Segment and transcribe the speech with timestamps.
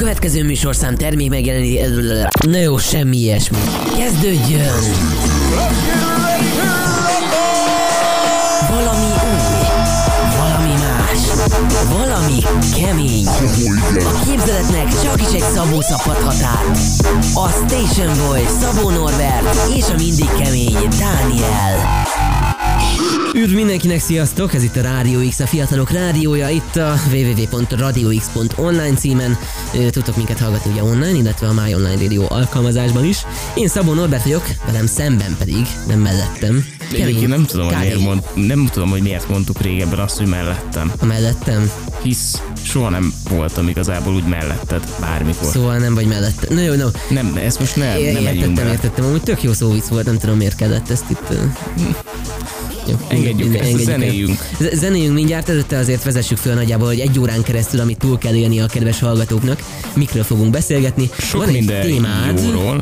[0.00, 1.80] következő műsorszám termék megjeleníti...
[2.48, 3.58] Na jó, semmi ilyesmi.
[3.98, 4.82] Kezdődjön!
[8.68, 9.66] Valami új,
[10.38, 11.18] valami más,
[11.88, 12.42] valami
[12.76, 13.26] kemény.
[14.04, 16.64] A képzeletnek csak is egy Szabó szabhat határ.
[17.34, 22.09] A Station Boy, Szabó Norbert és a mindig kemény Dániel.
[23.34, 24.54] Üdv mindenkinek, sziasztok!
[24.54, 29.36] Ez itt a Rádió X, a fiatalok rádiója, itt a www.radiox.online címen.
[29.90, 33.18] Tudtok minket hallgatni ugye online, illetve a My Online Radio alkalmazásban is.
[33.54, 36.66] Én Szabó Norbert vagyok, velem szemben pedig, nem mellettem.
[36.92, 40.92] Egyébként nem tudom, hogy miért mond, nem tudom, hogy miért mondtuk régebben azt, hogy mellettem.
[41.00, 41.70] A mellettem?
[42.02, 45.50] Hisz soha nem voltam igazából úgy melletted bármikor.
[45.52, 46.54] Szóval nem vagy mellettem.
[46.54, 46.86] Na jó, no.
[47.08, 48.70] Nem, ezt most ne, É, nem értettem, bele.
[48.70, 49.04] értettem.
[49.04, 51.28] Amúgy tök jó szóvic volt, nem tudom miért kellett ezt itt...
[53.08, 53.78] Engedjük ezt, el.
[53.78, 54.38] zenéljünk.
[54.60, 58.34] Z- Zenéljünk mindjárt, előtte azért vezessük föl nagyjából, hogy egy órán keresztül, amit túl kell
[58.34, 59.62] élni a kedves hallgatóknak,
[59.94, 61.10] mikről fogunk beszélgetni.
[61.18, 62.80] Sok Van egy minden témád, jóról.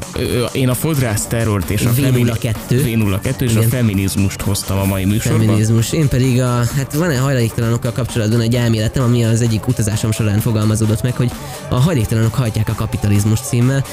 [0.52, 2.55] Én a fodrász terrort és a V02.
[2.70, 3.62] V02 és Igen.
[3.64, 5.41] a feminizmust hoztam a mai műsorban.
[5.47, 5.92] feminizmus.
[5.92, 11.02] Én pedig a, hát van-e hajléktalanokkal kapcsolatban egy elméletem, ami az egyik utazásom során fogalmazódott
[11.02, 11.30] meg, hogy
[11.69, 13.84] a hajléktalanok hajtják a kapitalizmus címmel.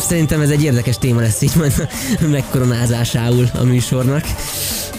[0.00, 1.88] Szerintem ez egy érdekes téma lesz így majd
[2.30, 4.24] megkoronázásául a műsornak.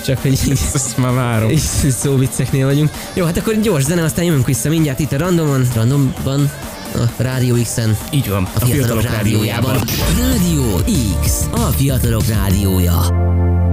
[0.09, 1.49] Csak hogy így Ezt már várom.
[1.49, 2.89] és szóvicceknél vagyunk.
[3.13, 6.51] Jó, hát akkor gyors zene, aztán jövünk vissza mindjárt itt a randomon, randomban,
[6.95, 9.79] a Rádió X-en, Így van, a Fiatalok Rádiójában.
[10.19, 10.81] Rádió
[11.21, 13.68] X, a Fiatalok Rádiója.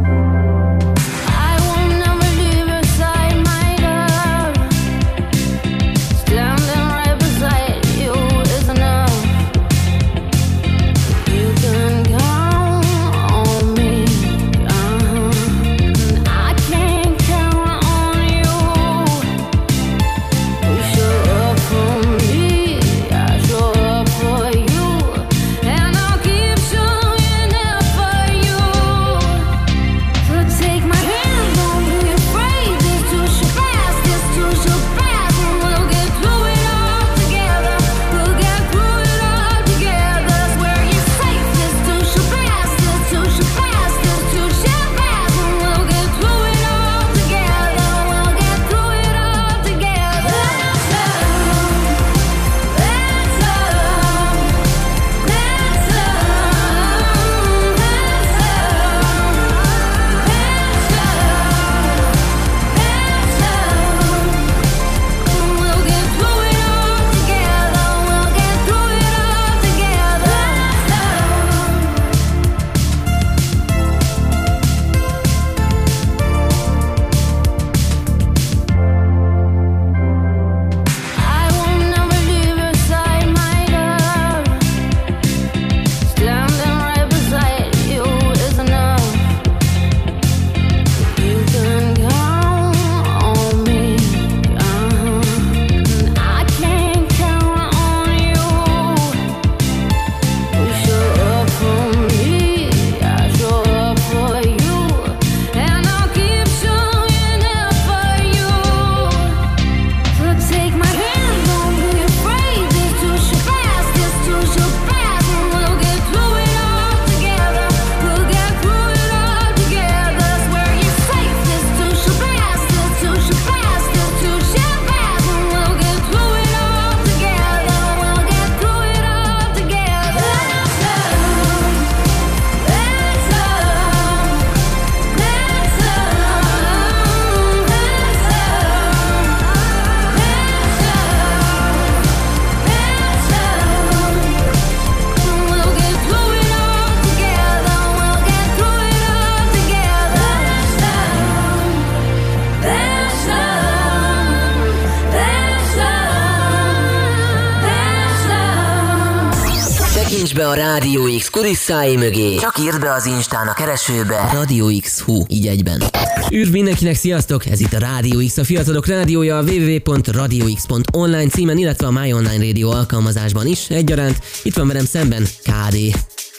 [160.57, 162.35] Rádió X kulisszái mögé.
[162.35, 164.31] Csak írd be az Instán a keresőbe.
[164.33, 165.83] Rádió X Hu, így egyben.
[166.31, 167.47] Üdv mindenkinek, sziasztok!
[167.47, 172.45] Ez itt a Rádió X, a fiatalok rádiója a www.radiox.online címen, illetve a My Online
[172.45, 174.19] Radio alkalmazásban is egyaránt.
[174.43, 175.77] Itt van velem szemben KD.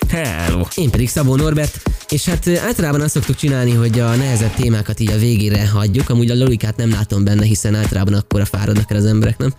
[0.09, 0.65] Hello.
[0.75, 5.11] Én pedig Szabó Norbert, és hát általában azt szoktuk csinálni, hogy a nehezebb témákat így
[5.11, 9.05] a végére hagyjuk, amúgy a logikát nem látom benne, hiszen általában akkor fáradnak el az
[9.05, 9.53] emberek, nem?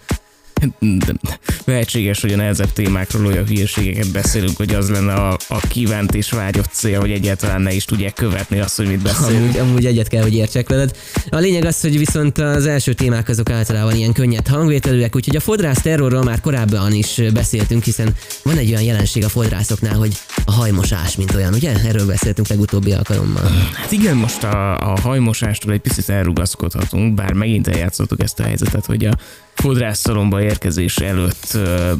[1.64, 6.30] Lehetséges, hogy a nehezebb témákról olyan hülyeségeket beszélünk, hogy az lenne a, a kívánt és
[6.30, 9.42] vágyott cél, hogy egyáltalán ne is tudják követni azt, hogy mit beszélünk.
[9.42, 10.96] Amúgy, amúgy egyet kell, hogy értsek veled.
[11.30, 15.40] A lényeg az, hogy viszont az első témák azok általában ilyen könnyed hangvételűek, úgyhogy a
[15.40, 20.52] fodrász terrorról már korábban is beszéltünk, hiszen van egy olyan jelenség a fodrászoknál, hogy a
[20.52, 21.72] hajmosás, mint olyan, ugye?
[21.86, 23.50] Erről beszéltünk legutóbbi alkalommal.
[23.74, 28.86] Hát igen, most a, a hajmosástól egy picit elrugaszkodhatunk, bár megint eljátszottuk ezt a helyzetet,
[28.86, 29.16] hogy a
[29.54, 31.92] fodrászszalomba érkezés előtt ö,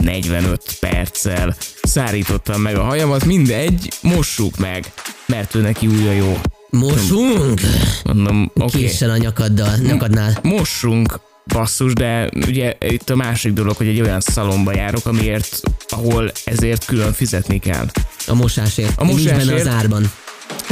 [0.00, 4.92] 45 perccel szárítottam meg a hajamat, mindegy, mossuk meg,
[5.26, 6.40] mert ő neki újra jó.
[6.70, 7.60] Mosunk?
[8.04, 10.38] Mondom, okay, Késsel a nyakaddal, nyakadnál.
[10.42, 16.32] mossunk, basszus, de ugye itt a másik dolog, hogy egy olyan szalomba járok, amiért, ahol
[16.44, 17.86] ezért külön fizetni kell.
[18.26, 18.92] A mosásért.
[19.00, 19.66] A Nincs benne mosásért.
[19.66, 20.10] az árban.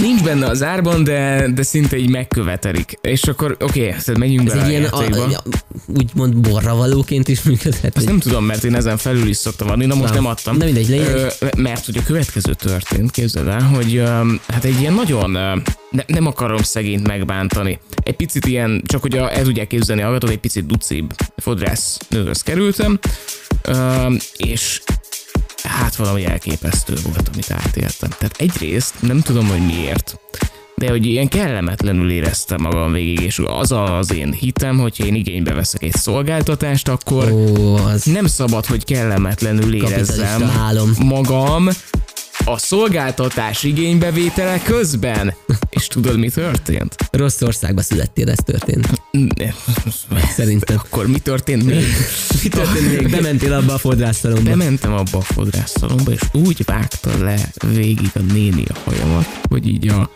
[0.05, 2.99] Nincs benne az árban, de, de szinte így megkövetelik.
[3.01, 5.43] És akkor oké, okay, tehát menjünk Ez bele egy a ilyen, a, a,
[5.87, 7.97] úgymond borravalóként is működhet.
[7.97, 10.59] Azt nem tudom, mert én ezen felül is szoktam adni, na most Na, nem adtam.
[10.59, 10.91] de mindegy.
[10.91, 14.03] Ö, mert hogy a következő történt, képzeld el, hogy
[14.49, 15.31] hát egy ilyen nagyon,
[15.91, 17.79] ne, nem akarom szegényt megbántani.
[18.03, 21.99] Egy picit ilyen, csak hogy a, el tudják képzelni a hallgatók, egy picit ducibb fodrász
[22.09, 22.99] nőhöz kerültem,
[24.37, 24.83] és
[25.69, 28.11] hát valami elképesztő volt, amit átéltem.
[28.19, 30.19] Tehát egyrészt nem tudom, hogy miért,
[30.77, 35.55] de hogy ilyen kellemetlenül éreztem magam végig, és az az én hitem, hogyha én igénybe
[35.55, 40.91] veszek egy szolgáltatást, akkor Ó, az nem szabad, hogy kellemetlenül érezzem álom.
[40.99, 41.69] magam
[42.45, 45.35] a szolgáltatás igénybevétele közben.
[45.71, 46.95] És tudod, mi történt?
[47.11, 48.89] rossz országba születtél, ez történt.
[50.37, 50.77] Szerintem.
[50.77, 51.85] Akkor mi történt még?
[52.43, 53.11] Mi történt még?
[53.11, 54.51] Bementél abba a fodrásztalomba.
[54.51, 59.89] Bementem abba a fodrászszalomba, és úgy vágta le végig a néni a hajamat, hogy így
[59.89, 60.11] a,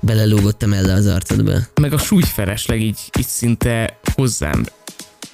[0.00, 1.52] Belelógottam el az arcodba.
[1.80, 4.64] meg a súlyferesleg így, így szinte hozzám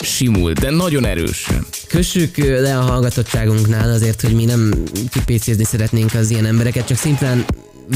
[0.05, 1.67] simult, de nagyon erősen.
[1.89, 4.73] Kössük le a hallgatottságunknál azért, hogy mi nem
[5.11, 7.45] kipécézni szeretnénk az ilyen embereket, csak szimplán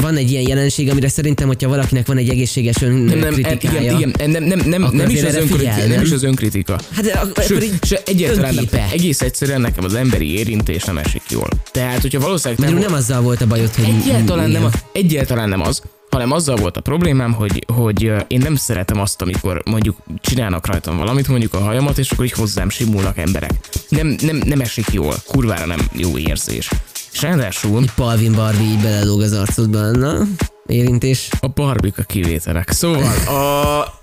[0.01, 3.97] van egy ilyen jelenség, amire szerintem, hogyha valakinek van egy egészséges Nem, nem, e- önkritikája.
[3.97, 6.79] igen, igen, nem, nem, nem, nem, is az önkritika, figyel, nem is az önkritika.
[6.91, 8.81] Hát de ak- Sőt, így se egyáltalán nem.
[8.91, 11.47] Egész egyszerűen nekem az emberi érintés nem esik jól.
[11.71, 13.85] Tehát, hogyha valószínűleg nem, nem azzal volt a bajod, hogy...
[13.85, 18.99] egyáltalán, nem, egyáltalán nem az, hanem azzal volt a problémám, hogy, hogy én nem szeretem
[18.99, 23.51] azt, amikor mondjuk csinálnak rajtam valamit, mondjuk a hajamat, és akkor így hozzám simulnak emberek.
[23.89, 26.69] Nem, nem, nem esik jól, kurvára nem jó érzés.
[27.11, 29.91] És ráadásul Palvin Barbie így belelóg az arcodba.
[29.91, 30.27] Na,
[30.69, 31.29] érintés.
[31.39, 32.71] a barbika kivételek.
[32.71, 34.01] Szóval a...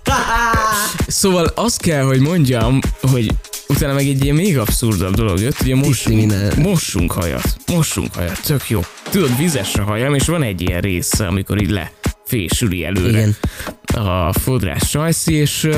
[1.07, 3.31] Szóval azt kell, hogy mondjam, hogy
[3.67, 8.69] utána meg egy ilyen még abszurdabb dolog jött, ugye mossunk, mossunk hajat, mossunk hajat, tök
[8.69, 8.81] jó.
[9.09, 11.69] Tudod, vizes a hajam, és van egy ilyen része, amikor így
[12.29, 13.35] lefésüli előre Igen.
[14.05, 15.69] a fodrás sajszi, és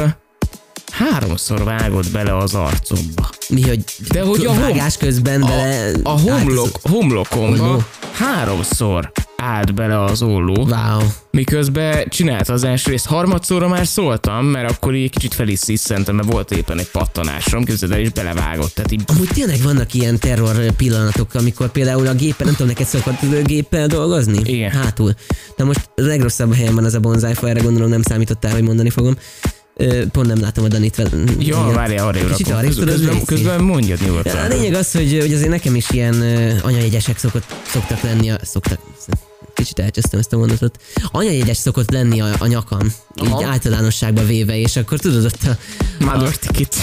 [0.92, 3.30] háromszor vágott bele az arcomba.
[3.50, 5.92] Mi, hogy, De hogy a hom- vágás közben bele...
[6.04, 7.84] A, a homlok, homlokomba Olló.
[8.14, 11.08] háromszor állt bele az olló, Wow.
[11.32, 16.16] Miközben csinálta az első részt, harmadszorra már szóltam, mert akkor így kicsit fel is sziszentem,
[16.16, 18.74] mert volt éppen egy pattanásom, képzeld el, és belevágott.
[18.74, 22.86] Tehát így Amúgy tényleg vannak ilyen terror pillanatok, amikor például a gépen, nem tudom, neked
[22.86, 24.40] szokott géppel dolgozni?
[24.44, 24.72] Igen.
[24.72, 25.14] Hátul.
[25.56, 28.90] Na most a legrosszabb helyen van az a bonzájfa, erre gondolom nem számítottál, hogy mondani
[28.90, 29.18] fogom.
[30.12, 31.02] Pont nem látom a Danit.
[31.40, 34.48] Ja, várjál, arra Kicsit arrébb Közben, közben, mondjad A nyugodtan.
[34.48, 36.14] lényeg az, hogy, hogy azért nekem is ilyen
[36.62, 38.80] anyajegyesek szokott, szoktak lenni, a, szoktak,
[39.54, 40.80] kicsit elcsesztem ezt a mondatot,
[41.12, 43.40] anyajegyes szokott lenni a, a nyakam, Aha.
[43.40, 45.58] így általánosságba véve, és akkor tudod ott a,
[46.04, 46.76] Mother ticket.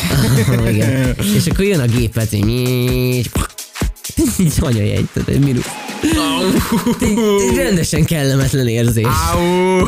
[0.68, 1.14] igen.
[1.34, 3.30] És akkor jön a gépet, így, így,
[4.38, 5.42] így anyajegy, tudod.
[5.42, 5.64] Így
[7.56, 9.04] Rendesen kellemetlen érzés.
[9.34, 9.86] Au!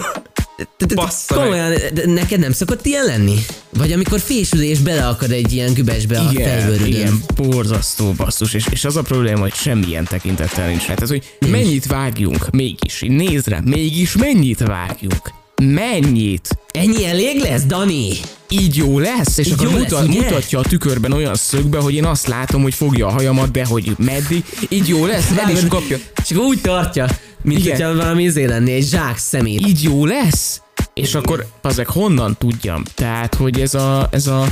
[0.94, 1.44] Bassza meg.
[1.44, 1.72] komolyan,
[2.06, 3.38] neked nem szokott ilyen lenni?
[3.70, 8.84] Vagy amikor fésül és beleakad egy ilyen gübesbe a Igen, igen, borzasztó basszus, és, és
[8.84, 10.94] az a probléma, hogy semmilyen tekintettel nincs rá.
[10.94, 15.32] Tehát, hogy mennyit vágjunk, mégis, nézd rá, mégis mennyit vágjunk.
[15.62, 16.48] Mennyit?
[16.70, 18.10] Ennyi elég lesz, Dani?
[18.50, 20.20] így jó lesz, és Így akkor lesz, mutat, ugye?
[20.20, 23.92] mutatja a tükörben olyan szögbe, hogy én azt látom, hogy fogja a hajamat, de hogy
[23.98, 25.96] meddig, így jó lesz, el is kapja.
[26.24, 27.06] És akkor úgy tartja,
[27.42, 27.76] mint Igen.
[27.76, 29.66] hogyha valami izé lenné, egy zsák szemét.
[29.66, 30.62] Így jó lesz?
[30.94, 32.82] És akkor azek honnan tudjam?
[32.94, 34.46] Tehát, hogy ez a, ez a,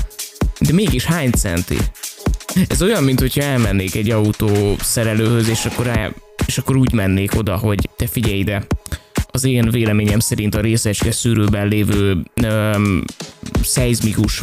[0.61, 1.77] de mégis hány centi?
[2.69, 6.15] Ez olyan, mint hogyha elmennék egy autó szerelőhöz, és akkor, el,
[6.47, 8.67] és akkor úgy mennék oda, hogy te figyelj ide,
[9.37, 13.05] az én véleményem szerint a részecske szűrőben lévő öm,
[13.63, 14.43] szeizmikus,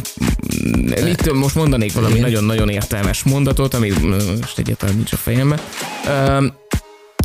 [1.02, 2.24] mit tudom, most mondanék valami Igen.
[2.24, 3.92] nagyon-nagyon értelmes mondatot, ami
[4.40, 5.60] most egyáltalán nincs a fejemben.
[6.08, 6.52] Öm,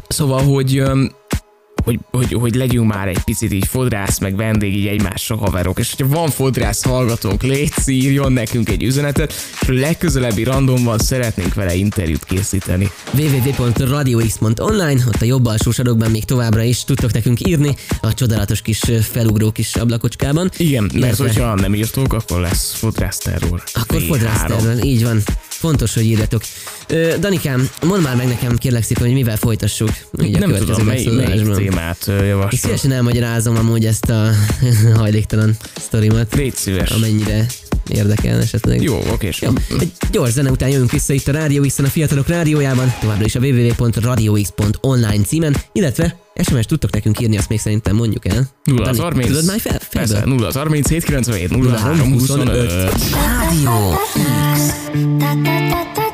[0.10, 0.84] szóval, hogy,
[1.84, 5.80] hogy, hogy, hogy legyünk már egy picit így fodrász, meg vendég, így egymásra haverok.
[5.80, 11.54] És hogyha van fodrász hallgatónk, légy írjon nekünk egy üzenetet, és a legközelebbi randomban szeretnénk
[11.54, 12.92] vele interjút készíteni.
[13.14, 18.82] www.radiox.online, ott a jobb alsó sarokban még továbbra is tudtok nekünk írni a csodálatos kis
[19.12, 20.50] felugró kis ablakocskában.
[20.58, 23.64] Igen, mert Illetve- hogyha nem írtok, akkor lesz fodrász terror.
[23.74, 24.06] Akkor V3.
[24.08, 25.22] fodrászterven, így van.
[25.48, 26.42] Fontos, hogy írjatok.
[26.92, 29.90] Ö, Danikám, mondd már meg nekem, kérlek szépen, hogy mivel folytassuk.
[30.24, 32.50] Így a Nem tudom, mely, melyik témát javaslom.
[32.62, 34.30] szívesen elmagyarázom amúgy ezt a
[35.00, 36.90] hajléktalan sztorimat, Légy szíves.
[36.90, 37.46] amennyire
[37.88, 38.82] érdekel esetleg.
[38.82, 39.28] Jó, oké.
[39.28, 42.94] és- Jó, egy gyors zene után jövünk vissza itt a Rádió X-en a fiatalok rádiójában,
[43.02, 48.50] továbbra is a www.radiox.online címen, illetve SMS tudtok nekünk írni, azt még szerintem mondjuk el.
[48.64, 49.28] 0 Dani, 30.
[49.28, 49.80] Tudod már fel?
[49.92, 50.34] Persze, felből?
[50.36, 52.48] 0 37 97 03 25.
[53.14, 53.94] Rádió
[55.20, 56.09] Jason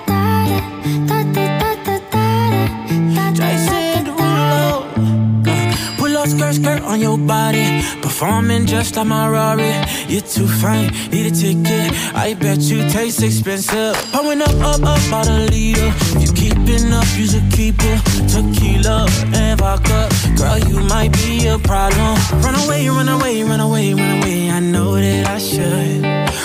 [6.28, 7.82] skirt, skirt on your body.
[8.02, 9.74] Performing just like my Rari.
[10.08, 11.92] You're too fine, need a ticket.
[12.16, 13.96] I bet you taste expensive.
[14.12, 15.92] Pouring up, up, up, out a leader.
[16.16, 18.00] If you keeping up, you should keep it.
[18.32, 20.10] Tequila and vodka.
[20.38, 22.18] Girl, you might be a problem.
[22.44, 24.50] Run away, run away, run away, run away.
[24.50, 26.02] I know that I should.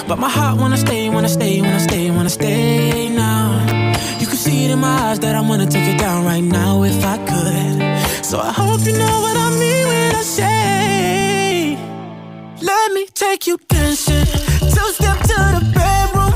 [0.08, 3.19] But my heart wanna stay, wanna stay, wanna stay, wanna stay
[4.70, 8.24] in my eyes that I wanna take it down right now if I could.
[8.24, 11.78] So I hope you know what I mean when I say,
[12.62, 14.26] Let me take you dancing.
[14.74, 16.32] Two step to the bedroom.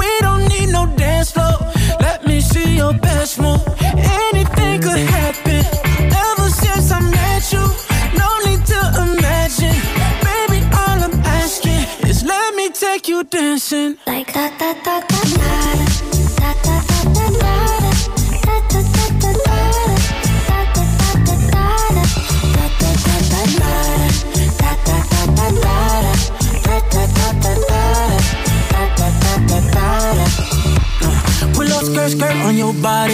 [0.00, 1.56] We don't need no dance floor.
[2.00, 3.62] Let me see your best move.
[3.80, 5.62] Anything could happen.
[6.26, 7.64] Ever since I met you,
[8.20, 9.78] no need to imagine.
[10.26, 13.96] Baby, all I'm asking is let me take you dancing.
[14.06, 15.15] Like da da da da da
[32.86, 33.10] on.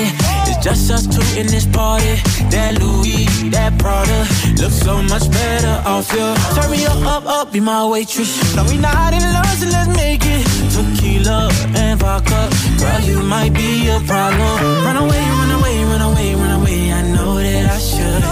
[0.49, 2.15] It's just us two in this party.
[2.53, 4.21] That Louis, that Prada,
[4.61, 6.29] looks so much better off you.
[6.55, 8.31] Turn me up, up, up, be my waitress.
[8.55, 10.45] No, we not in love, so let's make it.
[10.75, 14.55] Tequila and vodka, girl, you might be a problem.
[14.87, 16.93] Run away, run away, run away, run away.
[16.93, 18.23] I know that I should,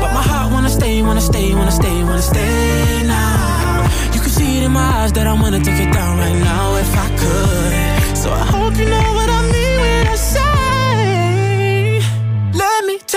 [0.00, 3.90] but my heart wanna stay, wanna stay, wanna stay, wanna stay now.
[4.14, 6.76] You can see it in my eyes that I wanna take it down right now
[6.76, 8.16] if I could.
[8.16, 9.47] So I hope you know what I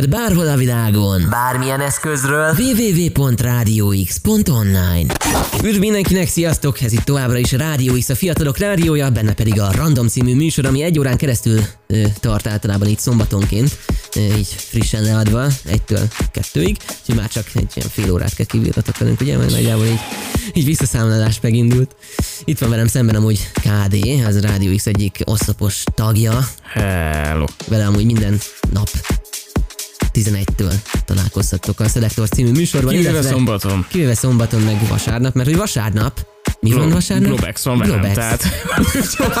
[0.00, 5.14] minket bárhol a világon, Bármilyen eszközről www.radiox.online
[5.64, 6.80] Üdv mindenkinek, sziasztok!
[6.80, 10.34] Ez itt továbbra is a Rádió X, a Fiatalok Rádiója, benne pedig a Random című
[10.34, 13.78] műsor, ami egy órán keresztül ö, tart általában így szombatonként,
[14.16, 18.98] ö, így frissen leadva, egytől kettőig, úgyhogy már csak egy ilyen fél órát kell kibírtatok
[18.98, 20.00] velünk, ugye, mert nagyjából így,
[20.52, 21.94] így visszaszámlálás megindult.
[22.44, 27.44] Itt van velem szemben amúgy KD, az a Rádió X egyik oszlopos tagja, Hello.
[27.68, 28.38] vele amúgy minden
[28.72, 28.90] nap
[30.12, 30.74] 11-től
[31.04, 32.94] találkozhattok a Selector című műsorban.
[32.94, 33.86] Kivéve szombaton.
[33.88, 36.26] Kivéve szombaton, meg vasárnap, mert hogy vasárnap,
[36.60, 37.28] mi van vasárnap?
[37.28, 38.14] Globex van velem, Globex.
[38.14, 38.44] tehát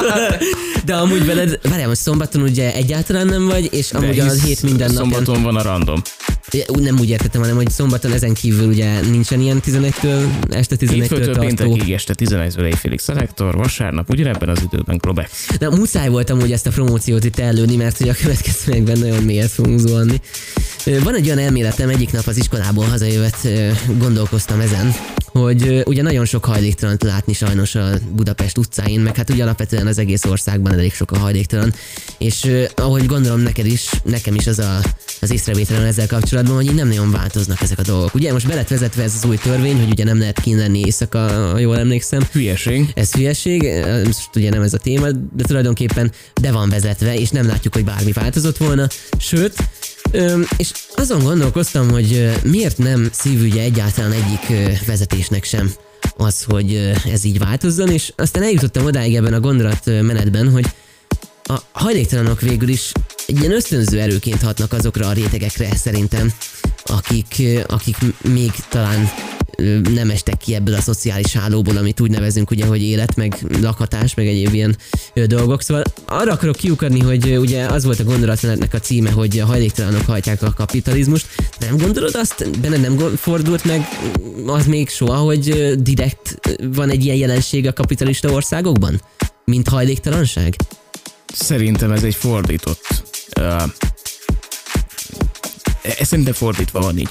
[0.84, 4.62] De amúgy veled, várjál, most szombaton ugye egyáltalán nem vagy, és amúgy De a hét
[4.62, 6.02] minden napján, Szombaton van a random.
[6.66, 10.90] Úgy nem úgy értettem, hanem hogy szombaton ezen kívül ugye nincsen ilyen 11-től, este 11-től
[10.90, 11.40] Hétfőtől tartó.
[11.40, 15.46] péntekig este 11-től éjfélig Selector, vasárnap ugyanebben az időben Globex.
[15.58, 19.50] De muszáj voltam úgy ezt a promóciót itt előni, mert hogy a következőekben nagyon mélyet
[19.50, 20.20] fogunk zuhanni.
[21.02, 23.48] Van egy olyan elméletem, egyik nap az iskolából hazajövet,
[23.98, 24.94] gondolkoztam ezen,
[25.32, 29.98] hogy ugye nagyon sok hajléktalant látni sajnos a Budapest utcáin, meg hát ugye alapvetően az
[29.98, 31.74] egész országban elég sok a hajléktalan,
[32.18, 34.78] és ahogy gondolom neked is, nekem is az a,
[35.20, 38.14] az észrevételem ezzel kapcsolatban, hogy így nem nagyon változnak ezek a dolgok.
[38.14, 40.78] Ugye most be lett vezetve ez az új törvény, hogy ugye nem lehet kín lenni
[40.78, 42.90] éjszaka, ha jól emlékszem, Hülyeség.
[42.94, 43.62] ez hülyeség,
[44.04, 47.84] most ugye nem ez a téma, de tulajdonképpen be van vezetve, és nem látjuk, hogy
[47.84, 48.86] bármi változott volna.
[49.18, 49.54] Sőt,
[50.10, 55.72] Öm, és azon gondolkoztam, hogy miért nem szívügye egyáltalán egyik vezetésnek sem
[56.16, 60.66] az, hogy ez így változzon, és aztán eljutottam odáig ebben a gondolat ö, menetben, hogy
[61.42, 62.92] a hajléktalanok végül is
[63.26, 66.32] egy ilyen ösztönző erőként hatnak azokra a rétegekre szerintem,
[66.84, 69.10] akik, akik még talán
[69.94, 74.14] nem estek ki ebből a szociális hálóból, amit úgy nevezünk ugye, hogy élet, meg lakhatás,
[74.14, 74.76] meg egyéb ilyen
[75.26, 75.62] dolgok.
[75.62, 80.06] Szóval arra akarok kiukadni, hogy ugye az volt a gondolatmenetnek a címe, hogy a hajléktalanok
[80.06, 81.26] hajtják a kapitalizmust.
[81.60, 83.88] Nem gondolod azt, benne nem fordult meg
[84.46, 89.00] az még soha, hogy direkt van egy ilyen jelenség a kapitalista országokban?
[89.44, 90.56] Mint hajléktalanság?
[91.34, 93.02] Szerintem ez egy fordított.
[93.40, 93.62] Uh,
[96.02, 97.08] szerintem fordítva van így.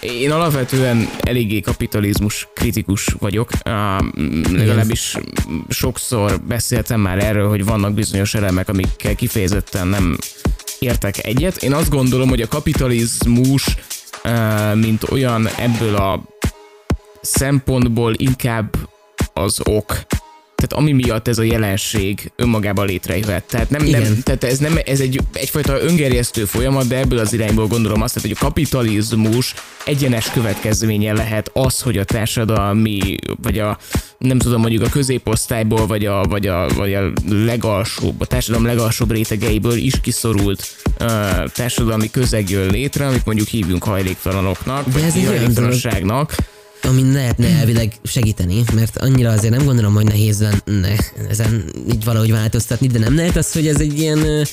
[0.00, 3.50] Én alapvetően eléggé kapitalizmus kritikus vagyok.
[4.52, 5.16] Legalábbis
[5.68, 10.18] sokszor beszéltem már erről, hogy vannak bizonyos elemek, amikkel kifejezetten nem
[10.78, 11.62] értek egyet.
[11.62, 13.76] Én azt gondolom, hogy a kapitalizmus,
[14.74, 16.22] mint olyan ebből a
[17.20, 18.76] szempontból inkább
[19.32, 19.98] az ok.
[20.62, 23.44] Tehát ami miatt ez a jelenség önmagában létrejöhet.
[23.44, 27.66] Tehát, nem, nem, tehát ez, nem, ez egy, egyfajta öngerjesztő folyamat, de ebből az irányból
[27.66, 29.54] gondolom azt, tehát, hogy a kapitalizmus
[29.84, 33.78] egyenes következménye lehet az, hogy a társadalmi, vagy a
[34.18, 39.10] nem tudom, mondjuk a középosztályból, vagy a, vagy a, vagy a legalsóbb, a társadalom legalsóbb
[39.10, 40.66] rétegeiből is kiszorult
[41.00, 41.08] uh,
[41.44, 46.34] társadalmi közeg jön létre, amit mondjuk hívjunk hajléktalanoknak, De vagy hajléktalanságnak.
[46.84, 50.96] Amin lehetne elvileg segíteni, mert annyira azért nem gondolom, hogy nehéz lenne
[51.28, 54.46] ezen így valahogy változtatni, de nem lehet az, hogy ez egy ilyen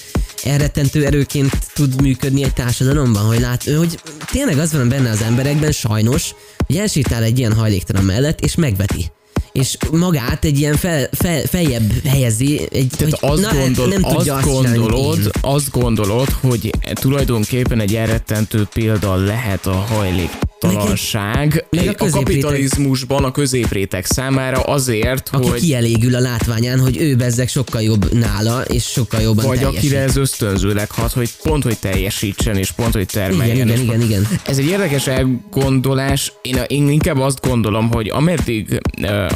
[0.43, 3.99] elrettentő erőként tud működni egy társadalomban, hogy lát, hogy
[4.31, 6.33] tényleg az van benne az emberekben sajnos,
[6.65, 9.11] hogy elsétál egy ilyen hajléktalan mellett, és megveti
[9.59, 13.87] és magát egy ilyen fel, fel, feljebb helyezi, egy, Tehát hogy azt, na, hát gondol,
[13.87, 15.29] nem tudja azt, csinálni, gondolod, én.
[15.41, 23.23] azt gondolod, hogy tulajdonképpen egy elrettentő példa lehet a hajléktalanság meg a a, a kapitalizmusban
[23.23, 28.61] a középréteg számára azért, Aki hogy kielégül a látványán, hogy ő bezzeg sokkal jobb nála,
[28.61, 29.79] és sokkal jobban vagy teljesít.
[29.79, 33.55] akire ez ösztönzőleg hat, hogy pont, hogy teljesítsen, és pont, hogy termeljen.
[33.55, 34.27] Igen, igen, igen, igen.
[34.45, 36.33] Ez egy érdekes elgondolás.
[36.41, 38.81] Én, én inkább azt gondolom, hogy ameddig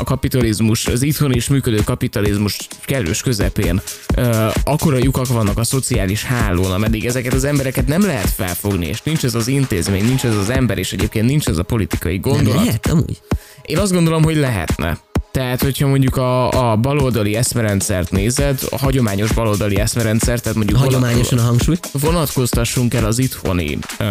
[0.03, 3.81] a kapitalizmus, az itthon is működő kapitalizmus kellős közepén,
[4.15, 9.01] ö, akkora lyukak vannak a szociális hálón, ameddig ezeket az embereket nem lehet felfogni, és
[9.01, 12.31] nincs ez az intézmény, nincs ez az ember, és egyébként nincs ez a politikai Nem
[12.31, 12.65] gondolat.
[12.65, 13.21] lehet, amúgy.
[13.61, 14.97] Én azt gondolom, hogy lehetne.
[15.33, 21.37] Tehát, hogyha mondjuk a, a baloldali eszmerendszert nézed, a hagyományos baloldali eszmerendszert, tehát mondjuk Hagyományosan
[21.37, 21.75] a hangsúly.
[21.91, 24.03] vonatkoztassunk el az itthoni ö,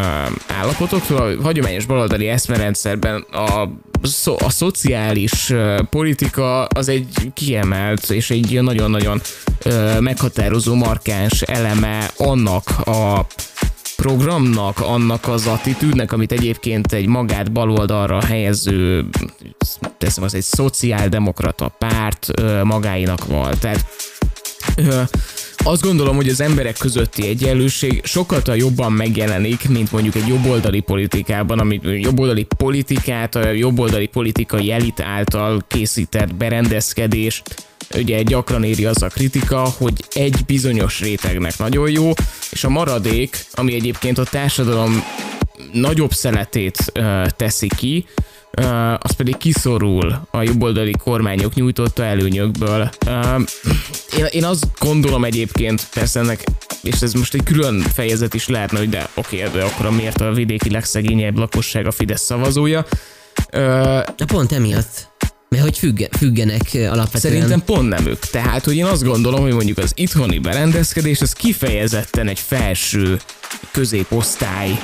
[0.47, 1.17] állapotoktól.
[1.17, 3.69] A hagyományos baloldali eszmerendszerben a,
[4.03, 9.21] szo, a szociális ö, politika az egy kiemelt és egy nagyon-nagyon
[9.63, 13.27] ö, meghatározó, markáns eleme annak a
[14.03, 19.05] programnak, annak az attitűdnek, amit egyébként egy magát baloldalra helyező,
[19.99, 22.31] teszem az egy szociáldemokrata párt
[22.63, 23.55] magáinak van.
[23.61, 23.87] Tehát
[25.65, 31.59] azt gondolom, hogy az emberek közötti egyenlőség sokkal jobban megjelenik, mint mondjuk egy jobboldali politikában,
[31.59, 39.07] amit jobboldali politikát, a jobboldali politikai elit által készített berendezkedést, ugye gyakran éri az a
[39.07, 42.11] kritika, hogy egy bizonyos rétegnek nagyon jó,
[42.51, 45.03] és a maradék, ami egyébként a társadalom
[45.73, 48.07] nagyobb szeletét ö, teszi ki,
[48.51, 48.63] ö,
[48.99, 52.91] az pedig kiszorul a jobboldali kormányok nyújtotta előnyökből.
[53.07, 53.37] Ö,
[54.19, 56.45] én, én azt gondolom egyébként, persze ennek,
[56.83, 60.33] és ez most egy külön fejezet is lehetne, hogy de oké, de akkor miért a
[60.33, 62.87] vidéki legszegényebb lakosság a Fidesz szavazója.
[63.51, 63.61] Ö,
[64.17, 65.12] Na pont emiatt.
[65.53, 67.35] Mert hogy függe, függenek alapvetően.
[67.35, 68.19] Szerintem pont nem ők.
[68.19, 73.21] Tehát, hogy én azt gondolom, hogy mondjuk az itthoni berendezkedés, az kifejezetten egy felső
[73.71, 74.75] középosztályi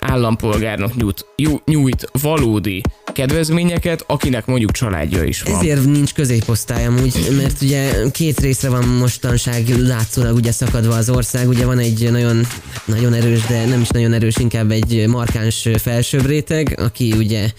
[0.00, 1.26] állampolgárnak nyújt,
[1.64, 2.82] nyújt valódi
[3.18, 5.54] kedvezményeket, akinek mondjuk családja is van.
[5.54, 11.48] Ezért nincs középosztály amúgy, mert ugye két részre van mostanság látszólag ugye szakadva az ország,
[11.48, 12.46] ugye van egy nagyon,
[12.84, 17.50] nagyon erős, de nem is nagyon erős, inkább egy markáns felsőbb réteg, aki ugye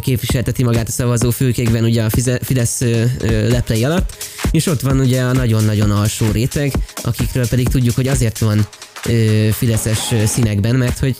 [0.00, 2.80] képviselteti magát a szavazó fülkékben ugye a Fidesz
[3.48, 4.16] leplei alatt,
[4.50, 8.68] és ott van ugye a nagyon-nagyon alsó réteg, akikről pedig tudjuk, hogy azért van
[9.52, 11.16] Fideszes színekben, mert hogy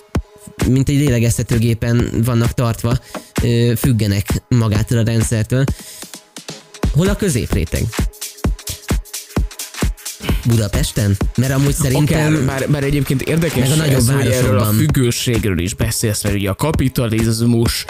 [0.68, 2.98] mint egy lélegeztetőgépen vannak tartva,
[3.76, 5.64] függenek magától a rendszertől.
[6.92, 7.82] Hol a középréteg?
[10.44, 11.16] Budapesten?
[11.36, 12.34] Mert amúgy szerintem...
[12.34, 16.22] Akár, bár, bár egyébként érdekes Meg a nagyobb ez, hogy erről a függőségről is beszélsz,
[16.22, 17.84] mert ugye a kapitalizmus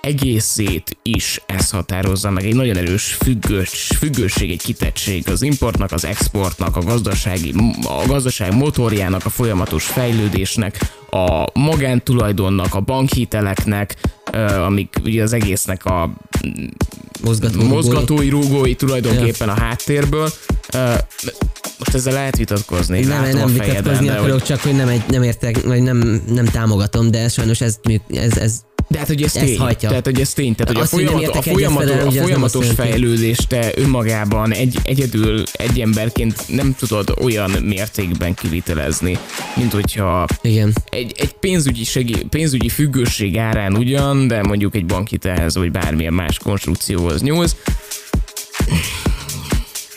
[0.00, 2.44] egészét is ez határozza meg.
[2.44, 8.54] Egy nagyon erős függős, függőség, egy kitettség az importnak, az exportnak, a gazdasági, a gazdaság
[8.54, 10.78] motorjának, a folyamatos fejlődésnek,
[11.10, 13.96] a magántulajdonnak, a bankhiteleknek,
[14.66, 16.10] amik ugye az egésznek a
[17.24, 20.28] Mozgató, mozgatói, rúgói tulajdonképpen a háttérből.
[21.78, 25.02] Most ezzel lehet vitatkozni, Nem, látom nem vitatkozni de, akarok, hogy, csak hogy nem, egy,
[25.08, 28.60] nem értek, vagy nem, nem támogatom, de sajnos ez, ez, ez
[28.90, 29.58] de hát, hogy ez ezt tény.
[29.58, 29.88] hajtja.
[29.88, 30.54] Tehát, hogy ez tény.
[30.54, 30.96] Tehát, hogy Azt, a,
[31.42, 37.50] folyamat, a, vele, a folyamatos fejlődést te önmagában egy, egyedül, egy emberként nem tudod olyan
[37.50, 39.18] mértékben kivitelezni,
[39.56, 40.72] mint hogyha igen.
[40.88, 46.38] egy, egy pénzügyi, segí, pénzügyi függőség árán ugyan, de mondjuk egy bankitelhez, vagy bármilyen más
[46.38, 47.56] konstrukcióhoz nyúlsz.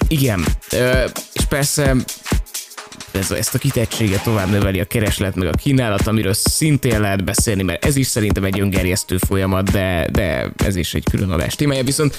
[0.08, 0.46] Igen,
[1.34, 1.96] és persze
[3.14, 7.64] ez, ezt a kitettséget tovább növeli a kereslet, meg a kínálat, amiről szintén lehet beszélni,
[7.64, 11.84] mert ez is szerintem egy öngerjesztő folyamat, de, de ez is egy külön adás témája.
[11.84, 12.18] Viszont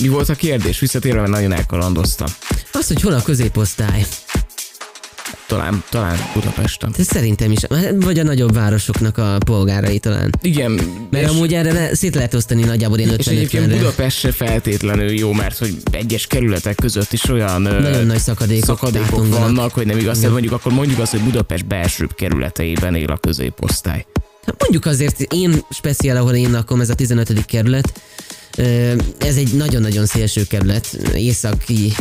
[0.00, 0.78] mi volt a kérdés?
[0.78, 2.28] Visszatérve, mert nagyon elkalandoztam.
[2.72, 4.04] Az, hogy hol a középosztály.
[5.52, 6.94] Talán, talán Budapesten.
[6.98, 7.58] Ez szerintem is,
[7.94, 10.30] vagy a nagyobb városoknak a polgárai talán.
[10.42, 14.32] Igen, Mert amúgy erre le, szét lehet osztani nagyjából én És egyébként 50 Budapest se
[14.32, 19.86] feltétlenül jó, mert hogy egyes kerületek között is olyan Nagyon nagy szakadékok szakadékok vannak, hogy
[19.86, 20.16] nem igaz.
[20.16, 24.06] Tehát mondjuk akkor mondjuk azt, hogy Budapest belsőbb kerületeiben él a középosztály.
[24.46, 27.44] Hát mondjuk azért én speciál, ahol én lakom, ez a 15.
[27.44, 28.00] kerület,
[29.18, 31.92] ez egy nagyon-nagyon szélső kerület, északi,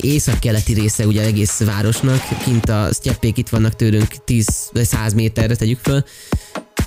[0.00, 5.56] észak-keleti része ugye egész városnak, kint a sztyeppék itt vannak tőlünk 10 vagy 100 méterre
[5.56, 6.04] tegyük föl,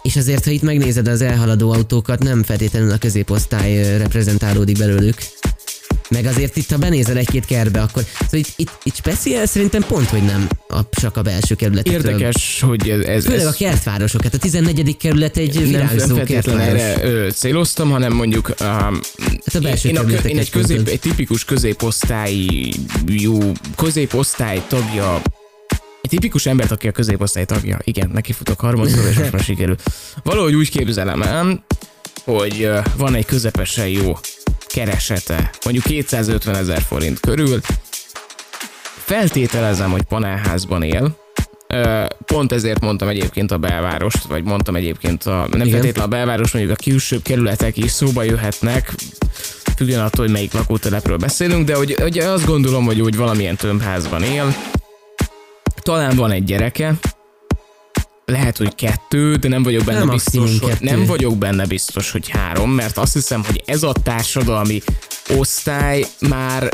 [0.01, 5.15] és azért, ha itt megnézed az elhaladó autókat, nem feltétlenül a középosztály reprezentálódik belőlük.
[6.09, 10.09] Meg azért itt, ha benézel egy-két kerbe, akkor szóval itt, itt, itt speciál szerintem pont,
[10.09, 12.11] hogy nem a, csak a belső kerületekről.
[12.11, 14.97] Érdekes, hogy ez, ez, Főleg ez a kertvárosok, hát a 14.
[14.97, 16.97] kerület egy nem, nem virágzó feltétlenül kertváros.
[16.97, 18.99] erre ö, céloztam, hanem mondjuk um,
[19.45, 20.93] Hát a belső én, a, én egy, közép, mondtad.
[20.93, 25.21] egy tipikus középosztályú, középosztály tagja
[26.01, 27.79] egy tipikus embert, aki a középosztály tagja.
[27.83, 29.75] Igen, neki futok harmadszor, és most már sikerül.
[30.23, 31.65] Valahogy úgy képzelem el,
[32.23, 34.17] hogy van egy közepesen jó
[34.75, 37.59] keresete, mondjuk 250 ezer forint körül.
[38.97, 41.23] Feltételezem, hogy panelházban él,
[42.25, 45.69] Pont ezért mondtam egyébként a belvárost, vagy mondtam egyébként a, nem Igen.
[45.69, 48.93] feltétlenül a belváros, mondjuk a külsőbb kerületek is szóba jöhetnek,
[49.75, 54.23] függően attól, hogy melyik lakótelepről beszélünk, de hogy, hogy azt gondolom, hogy úgy valamilyen tömbházban
[54.23, 54.55] él,
[55.81, 56.93] talán van egy gyereke,
[58.25, 60.85] lehet, hogy kettő, de nem vagyok benne Nem, biztos, hogy, kettő.
[60.85, 64.81] nem vagyok benne biztos, hogy három, mert azt hiszem, hogy ez a társadalmi
[65.37, 66.69] osztály már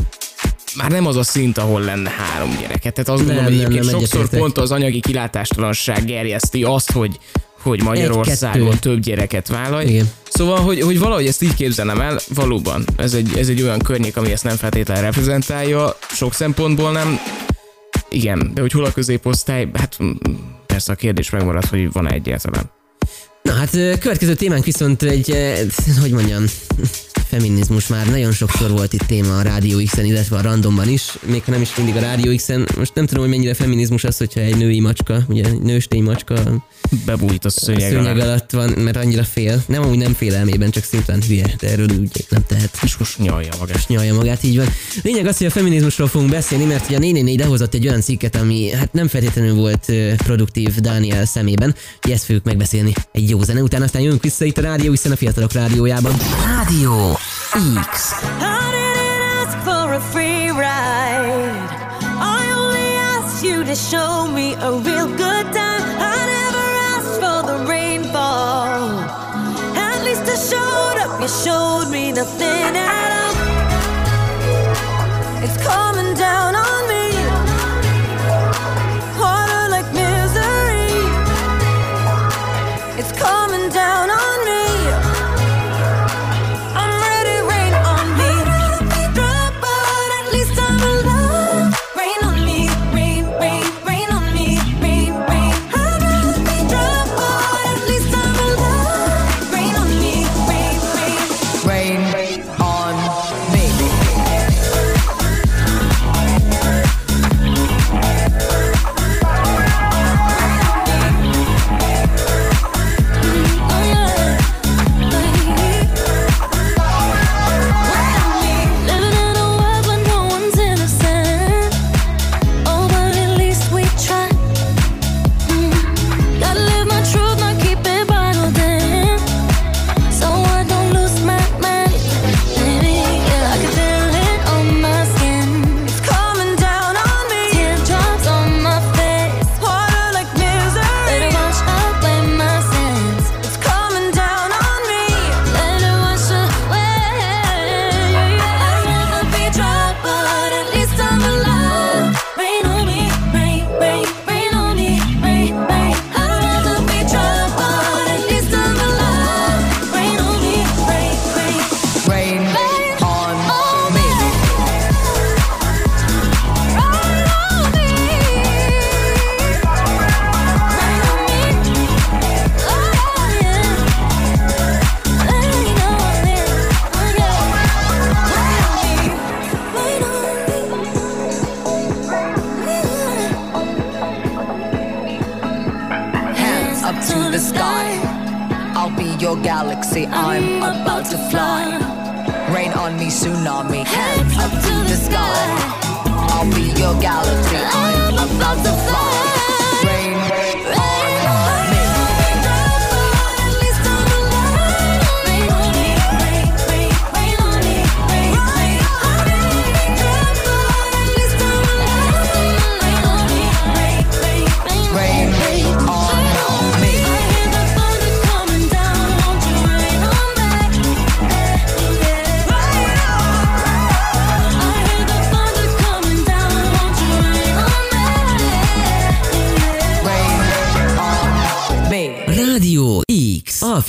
[0.76, 2.92] már nem az a szint, ahol lenne három gyereke.
[2.92, 4.40] Tehát azt Nem, gondolom, hogy nem, egyébként nem, sokszor egyetértek.
[4.40, 7.20] pont az anyagi kilátástalanság gerjeszti azt, hogy
[7.62, 8.90] hogy Magyarországon Egy-kettő.
[8.90, 9.88] több gyereket vállalj.
[9.88, 10.10] Igen.
[10.30, 12.84] Szóval, hogy, hogy valahogy ezt így képzelem el, valóban.
[12.98, 17.20] Ez egy, ez egy olyan környék, ami ezt nem feltétlenül reprezentálja, sok szempontból nem.
[18.10, 19.98] Igen, de hogy hol a középosztály, hát
[20.86, 22.72] persze a kérdés megmarad, hogy van-e egyáltalán.
[23.42, 25.36] Na hát következő témánk viszont egy,
[26.02, 26.44] hogy mondjam,
[27.32, 31.44] feminizmus már nagyon sokszor volt itt téma a Rádió X-en, illetve a Randomban is, még
[31.44, 32.68] ha nem is mindig a Rádió X-en.
[32.78, 36.64] Most nem tudom, hogy mennyire feminizmus az, hogyha egy női macska, ugye egy nőstény macska
[37.06, 38.24] Bebújt a szőnyeg, szőnyeg alá.
[38.24, 39.64] alatt van, mert annyira fél.
[39.68, 42.78] Nem, amúgy nem félelmében, csak szimplán hülye, de erről úgy nem tehet.
[42.84, 43.88] És most nyalja magát.
[43.88, 44.68] nyalja magát, így van.
[45.04, 48.36] Lényeg az, hogy a feminizmusról fogunk beszélni, mert ugye a 444 lehozott egy olyan cikket,
[48.36, 53.82] ami hát nem feltétlenül volt produktív Daniel szemében, ezt fogjuk megbeszélni egy jó zene után,
[53.82, 56.16] aztán jövünk vissza itt a Rádió, hiszen a fiatalok rádiójában.
[56.46, 57.18] Rádió
[57.54, 58.14] X.
[58.24, 61.70] I didn't ask for a free ride.
[62.38, 65.84] I only asked you to show me a real good time.
[66.14, 68.80] I never asked for the rainfall.
[69.76, 73.36] At least I showed up, you showed me nothing at all.
[75.44, 76.56] It's coming down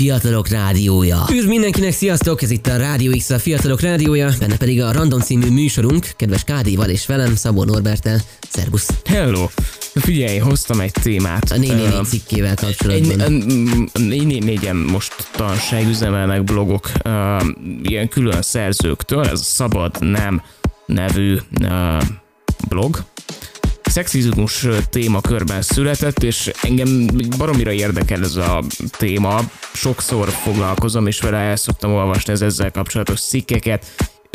[0.02, 1.24] fiatalok rádiója.
[1.32, 2.42] Üdv mindenkinek, sziasztok!
[2.42, 6.44] Ez itt a Rádió X, a fiatalok rádiója, benne pedig a Random című műsorunk, kedves
[6.44, 8.20] Kádival és velem, Szabó Norbertel.
[8.48, 8.88] Szerbusz!
[9.04, 9.46] Hello!
[9.94, 11.50] Figyelj, hoztam egy témát.
[11.50, 13.42] A 444 Ö, cikkével kapcsolatban.
[14.44, 17.12] négyen most tanság üzemelnek blogok uh,
[17.82, 20.42] ilyen külön szerzőktől, ez a Szabad Nem
[20.86, 22.02] nevű uh,
[22.68, 23.04] blog.
[23.92, 27.06] Szexizmus témakörben született, és engem
[27.38, 28.62] baromira érdekel ez a
[28.98, 29.40] téma.
[29.72, 33.86] Sokszor foglalkozom, és vele el szoktam olvasni az ezzel kapcsolatos cikkeket.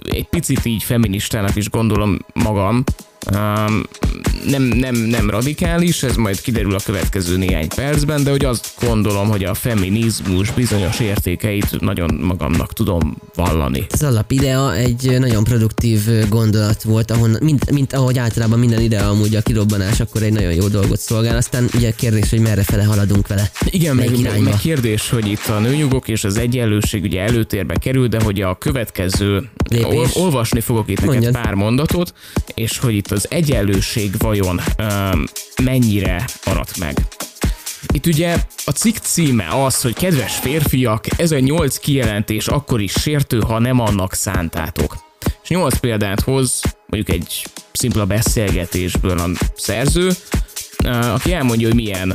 [0.10, 2.84] Egy picit így feministának is gondolom magam,
[3.36, 3.84] Um,
[4.50, 9.30] nem, nem, nem radikális, ez majd kiderül a következő néhány percben, de hogy azt gondolom,
[9.30, 13.86] hogy a feminizmus bizonyos értékeit nagyon magamnak tudom vallani.
[13.92, 16.00] Az alapidea egy nagyon produktív
[16.30, 20.54] gondolat volt, ahon, mint, mint ahogy általában minden idea amúgy a kirobbanás, akkor egy nagyon
[20.54, 21.36] jó dolgot szolgál.
[21.36, 23.52] Aztán ugye kérdés, hogy merre fele haladunk vele.
[23.66, 28.24] Igen, meg, meg, kérdés, hogy itt a nőjogok és az egyenlőség ugye előtérbe kerül, de
[28.24, 30.16] hogy a következő, Lépés.
[30.16, 32.14] ol, olvasni fogok itt neked pár mondatot,
[32.54, 35.24] és hogy itt az egyenlőség vajon um,
[35.64, 36.98] mennyire maradt meg.
[37.88, 42.92] Itt ugye a cikk címe az, hogy kedves férfiak, ez a nyolc kijelentés akkor is
[42.92, 44.98] sértő, ha nem annak szántátok.
[45.44, 50.12] És nyolc példát hoz, mondjuk egy szimpla beszélgetésből a szerző,
[51.14, 52.14] aki elmondja, hogy milyen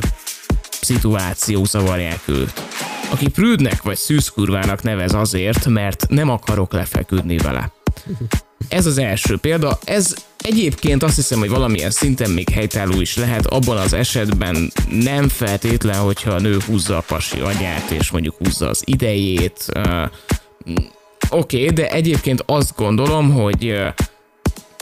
[0.81, 2.63] szituációk zavarják őt.
[3.09, 7.71] Aki prűdnek vagy szűzkurvának nevez azért, mert nem akarok lefeküdni vele.
[8.67, 9.79] Ez az első példa.
[9.83, 15.29] Ez egyébként azt hiszem, hogy valamilyen szinten még helytálló is lehet, abban az esetben nem
[15.29, 19.65] feltétlen, hogyha a nő húzza a pasi agyát, és mondjuk húzza az idejét.
[19.75, 20.09] Uh,
[21.29, 23.87] Oké, okay, de egyébként azt gondolom, hogy uh,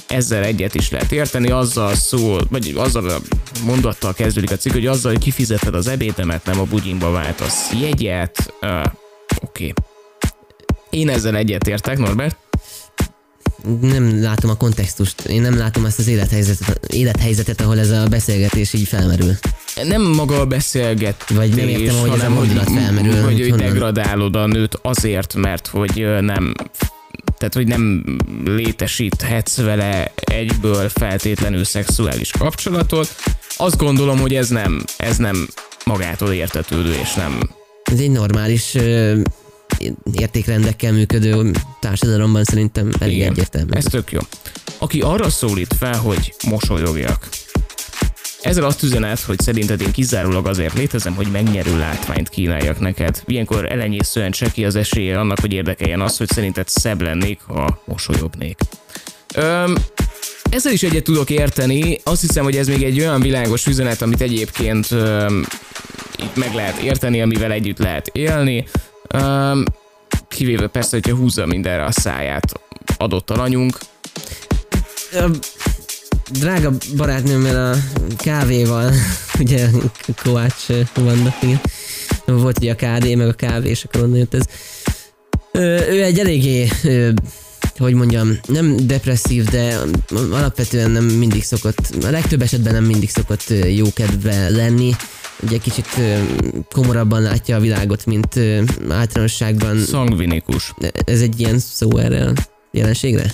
[0.07, 3.19] ezzel egyet is lehet érteni, azzal szól, vagy azzal a
[3.65, 8.53] mondattal kezdődik a cikk, hogy azzal, hogy kifizeted az ebédemet, nem a bugyimba váltasz jegyet.
[8.61, 8.83] Uh,
[9.41, 9.63] Oké.
[9.67, 9.73] Okay.
[10.89, 12.35] Én ezzel egyet értek, Norbert.
[13.81, 18.73] Nem látom a kontextust, én nem látom ezt az élethelyzetet, élethelyzetet ahol ez a beszélgetés
[18.73, 19.37] így felmerül.
[19.83, 24.35] Nem maga a beszélgetés, Vagy nem értem, hogy ez a mondat felmerül, hogy, hogy degradálod
[24.35, 26.53] a nőt azért, mert hogy nem
[27.37, 28.03] tehát, hogy nem
[28.45, 33.15] létesíthetsz vele egyből feltétlenül szexuális kapcsolatot.
[33.57, 35.47] Azt gondolom, hogy ez nem, ez nem
[35.85, 37.39] magától értetődő, és nem
[37.83, 38.75] Ez egy normális
[40.13, 43.71] értékrendekkel működő társadalomban szerintem elég Igen, egyértelmű.
[43.71, 44.19] Ez tök jó.
[44.77, 47.29] Aki arra szólít fel, hogy mosolyogjak.
[48.41, 53.21] Ezzel azt üzenet, hogy szerinted én kizárólag azért létezem, hogy megnyerő látványt kínáljak neked.
[53.25, 58.59] Ilyenkor elenyészően cseki az esélye annak, hogy érdekeljen az, hogy szerinted szebb lennék, ha mosolyognék.
[59.35, 59.75] Öm,
[60.49, 61.99] ezzel is egyet tudok érteni.
[62.03, 65.45] Azt hiszem, hogy ez még egy olyan világos üzenet, amit egyébként öm,
[66.17, 68.65] itt meg lehet érteni, amivel együtt lehet élni.
[69.13, 69.65] Öm,
[70.27, 72.61] kivéve persze, hogyha húzza mindenre a száját
[72.97, 73.77] adott alanyunk.
[75.11, 75.29] A
[76.31, 77.77] drága barátnőmmel a
[78.17, 78.91] kávéval,
[79.39, 79.67] ugye
[80.23, 81.61] Kovács vannak, igen.
[82.25, 84.45] Volt ugye a KD, meg a kávé, és akkor onnan jött ez.
[85.89, 86.67] Ő egy eléggé,
[87.77, 89.77] hogy mondjam, nem depresszív, de
[90.31, 94.95] alapvetően nem mindig szokott, a legtöbb esetben nem mindig szokott jókedve lenni.
[95.43, 95.87] Ugye kicsit
[96.71, 98.39] komorabban látja a világot, mint
[98.89, 99.79] általánosságban.
[99.79, 100.73] Szangvinikus.
[101.05, 102.33] Ez egy ilyen szó erre a
[102.71, 103.33] jelenségre?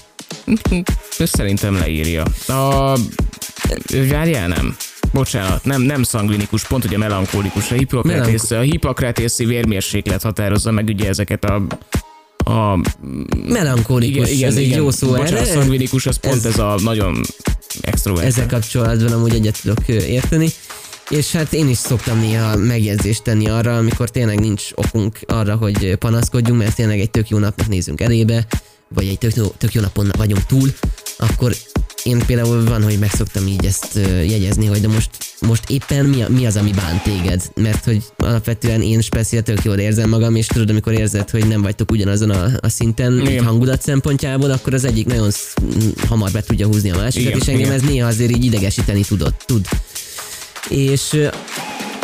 [1.17, 2.24] Ezt szerintem leírja.
[2.48, 2.98] A...
[4.10, 4.76] Várjál, nem.
[5.13, 7.72] Bocsánat, nem, nem szangvinikus, pont ugye melankolikus.
[7.72, 11.65] A Hippokratész, a hippokratészi vérmérséklet határozza meg ugye ezeket a
[12.38, 12.80] a...
[13.48, 15.46] Melankolikus, ez egy jó szó Bocsánat, erre.
[15.46, 17.22] szangvinikus, az pont Ez- ez, a nagyon
[17.82, 18.26] extrovert.
[18.26, 20.50] Ezzel kapcsolatban amúgy egyet tudok érteni.
[21.10, 25.96] És hát én is szoktam néha megjegyzést tenni arra, amikor tényleg nincs okunk arra, hogy
[25.96, 28.48] panaszkodjunk, mert tényleg egy tök jó napnak nézünk elébe,
[28.93, 30.74] vagy egy tök, jó- tök jó napon vagyunk túl,
[31.17, 31.56] akkor
[32.04, 35.10] én például van, hogy megszoktam így ezt jegyezni, hogy de most,
[35.41, 37.52] most éppen mi, mi az, ami bánt téged?
[37.56, 41.62] Mert hogy alapvetően én speciál tök jól érzem magam, és tudod, amikor érzed, hogy nem
[41.62, 43.46] vagytok ugyanazon a, a szinten, egy Igen.
[43.46, 45.32] hangulat szempontjából, akkor az egyik nagyon
[46.08, 47.74] hamar be tudja húzni a másikat, Igen, és engem igen.
[47.74, 49.67] ez néha azért így idegesíteni tudott, tud.
[50.69, 51.30] És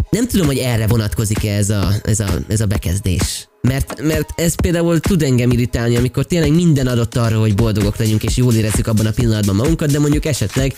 [0.09, 3.47] nem tudom, hogy erre vonatkozik-e ez a, ez a, ez a bekezdés.
[3.61, 8.23] Mert, mert ez például tud engem irritálni, amikor tényleg minden adott arra, hogy boldogok legyünk,
[8.23, 10.73] és jól érezzük abban a pillanatban magunkat, de mondjuk esetleg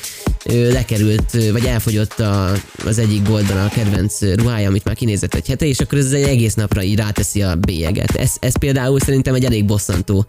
[0.45, 2.51] ö, lekerült, vagy elfogyott a,
[2.85, 6.23] az egyik boltban a kedvenc ruhája, amit már kinézett egy hete, és akkor ez egy
[6.23, 8.15] egész napra így ráteszi a bélyeget.
[8.15, 10.25] Ez, ez például szerintem egy elég bosszantó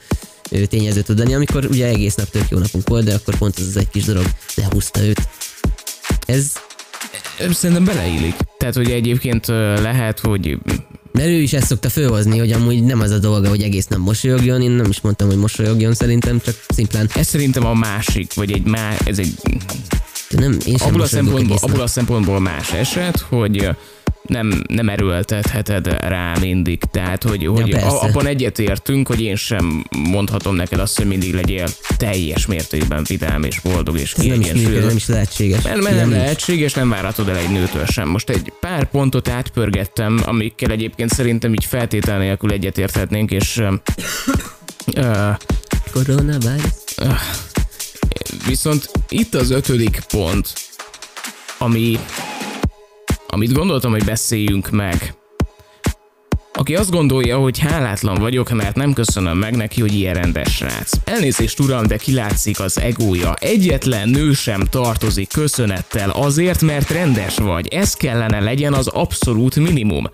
[0.51, 3.59] ö, tényező tud lenni, amikor ugye egész nap tök jó napunk volt, de akkor pont
[3.59, 5.29] ez az egy kis dolog lehúzta őt.
[6.27, 6.53] Ez
[7.51, 8.35] Szerintem beleillik.
[8.59, 10.59] Tehát, hogy egyébként lehet, hogy
[11.13, 13.99] Mert ő is ezt szokta fölhozni, hogy amúgy nem az a dolga, hogy egész nap
[13.99, 17.09] mosolyogjon, én nem is mondtam, hogy mosolyogjon szerintem, csak szimplán.
[17.15, 19.35] Ez szerintem a másik, vagy egy má, ez egy
[20.29, 23.69] nem, én sem abból a, szempontból, abból a szempontból más eset, hogy
[24.27, 26.79] nem, nem erőltetheted rá mindig.
[26.91, 27.87] Tehát, hogy, hogy persze.
[27.87, 33.43] a, abban egyetértünk, hogy én sem mondhatom neked azt, hogy mindig legyél teljes mértékben vidám
[33.43, 34.87] és boldog és Ez nem kiegyensúlyozott.
[34.87, 35.63] nem is lehetséges.
[35.63, 36.21] Mert, mert nem nincs.
[36.21, 38.09] lehetséges, nem várhatod el egy nőtől sem.
[38.09, 43.63] Most egy pár pontot átpörgettem, amikkel egyébként szerintem így feltétel nélkül egyetérthetnénk, és
[44.95, 45.31] ö,
[45.93, 46.61] Koronavírus.
[48.47, 50.53] viszont itt az ötödik pont,
[51.59, 51.99] ami,
[53.37, 55.15] amit gondoltam, hogy beszéljünk meg.
[56.53, 60.91] Aki azt gondolja, hogy hálátlan vagyok, mert nem köszönöm meg neki, hogy ilyen rendes srác.
[61.05, 63.35] Elnézést uram, de kilátszik az egója.
[63.35, 67.69] Egyetlen nő sem tartozik köszönettel azért, mert rendes vagy.
[67.69, 70.05] Ez kellene legyen az abszolút minimum.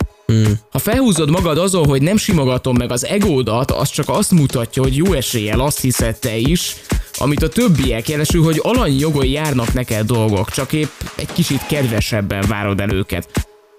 [0.71, 4.97] Ha felhúzod magad azon, hogy nem simogatom meg az egódat, az csak azt mutatja, hogy
[4.97, 6.77] jó eséllyel azt hiszed te is,
[7.15, 12.81] amit a többiek jelesül, hogy alanyjogon járnak neked dolgok, csak épp egy kicsit kedvesebben várod
[12.81, 13.29] el őket.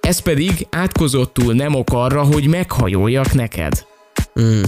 [0.01, 3.85] Ez pedig átkozottul nem ok arra, hogy meghajoljak neked.
[4.41, 4.61] Mm.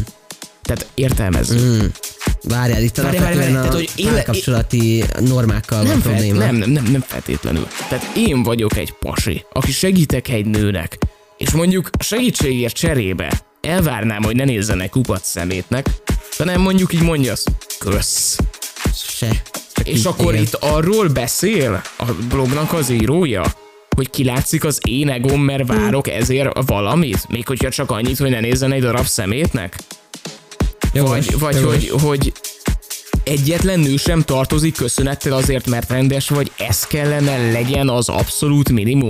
[0.61, 1.59] Tehát értelmezzük.
[1.59, 1.85] Mm.
[2.43, 6.39] Várjál, itt Várjál, alapvetően várjál, a tehát, hogy én- párkapcsolati normákkal van Nem, fel, probléma.
[6.39, 7.67] nem, nem, nem feltétlenül.
[7.89, 10.97] Tehát én vagyok egy pasi, aki segítek egy nőnek,
[11.45, 15.87] és mondjuk segítségért cserébe elvárnám, hogy ne nézzenek kupac szemétnek,
[16.37, 18.37] hanem mondjuk így mondja azt, kösz.
[18.95, 19.41] Se.
[19.73, 20.45] Csak És akkor igen.
[20.45, 23.43] itt arról beszél a blognak az írója,
[23.95, 27.29] hogy kilátszik az én egóm, mert várok ezért valamit?
[27.29, 29.77] Még hogyha csak annyit, hogy ne nézzen egy darab szemétnek?
[30.93, 31.89] Jogos, Vagy, vagy jogos.
[31.89, 32.33] hogy, hogy
[33.23, 39.09] egyetlen nő sem tartozik köszönettel azért, mert rendes vagy, ez kellene legyen az abszolút minimum.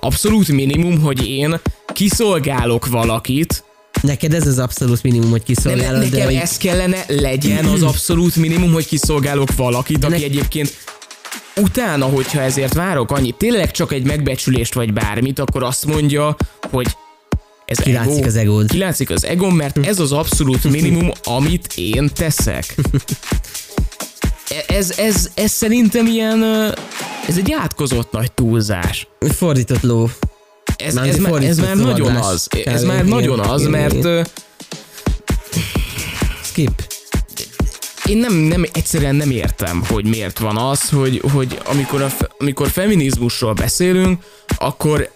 [0.00, 1.60] Abszolút minimum, hogy én
[1.92, 3.66] kiszolgálok valakit,
[4.02, 8.36] Neked ez az abszolút minimum, hogy kiszolgálod, de nekem hogy ez kellene legyen az abszolút
[8.36, 10.76] minimum, hogy kiszolgálok valakit, aki ne- egyébként
[11.56, 16.36] utána, hogyha ezért várok annyit, tényleg csak egy megbecsülést vagy bármit, akkor azt mondja,
[16.70, 16.86] hogy
[17.64, 18.70] ez Kilátszik ego, az egód.
[18.70, 22.74] Kilátszik az egóm, mert ez az abszolút minimum, amit én teszek.
[24.66, 26.42] Ez, ez, ez szerintem ilyen,
[27.26, 29.08] ez egy átkozott nagy túlzás.
[29.36, 30.10] fordított ló.
[30.76, 32.48] Ez, Mármint ez, már, ez már nagyon az.
[32.64, 34.28] Ez már nagyon az, mert
[36.42, 36.82] Skip.
[38.06, 42.08] én nem, nem, egyszerűen nem értem, hogy miért van az, hogy, hogy amikor, a,
[42.38, 44.22] amikor feminizmusról beszélünk,
[44.58, 45.10] akkor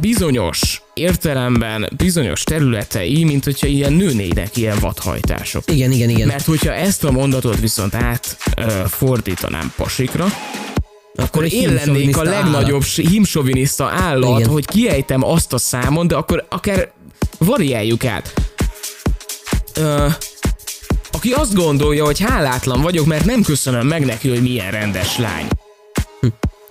[0.00, 5.62] bizonyos értelemben, bizonyos területei, mint hogyha ilyen nőnének ilyen vadhajtások.
[5.66, 6.26] Igen, igen, igen.
[6.26, 10.26] Mert hogyha ezt a mondatot viszont át ö, fordítanám pasikra,
[11.14, 13.08] akkor egy én lennék a legnagyobb állat.
[13.10, 14.50] himsoviniszta állat, Igen.
[14.50, 16.92] hogy kiejtem azt a számon, de akkor akár
[17.38, 18.34] variáljuk át.
[19.74, 20.06] Ö,
[21.12, 25.48] aki azt gondolja, hogy hálátlan vagyok, mert nem köszönöm meg neki, hogy milyen rendes lány.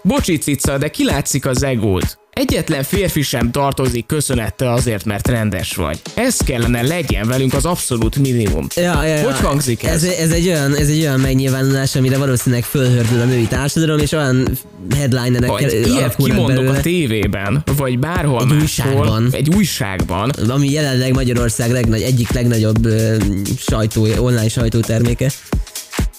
[0.01, 2.18] Bocsi cica, de kilátszik az egód.
[2.39, 5.99] Egyetlen férfi sem tartozik köszönettel azért, mert rendes vagy.
[6.13, 8.67] Ez kellene legyen velünk az abszolút minimum.
[8.75, 9.23] Ja, ja, ja.
[9.23, 10.03] Hogy hangzik ez?
[10.03, 14.11] Ez, ez, egy olyan, ez egy olyan megnyilvánulás, amire valószínűleg fölhördül a női társadalom, és
[14.11, 14.47] olyan
[14.95, 19.27] headlinerek Vagy ilyet kimondok belőle, a tévében, vagy bárhol Egy máshol, újságban.
[19.31, 23.15] egy újságban, ami jelenleg Magyarország legnagy, egyik legnagyobb ö,
[23.57, 25.31] sajtó, online sajtóterméke.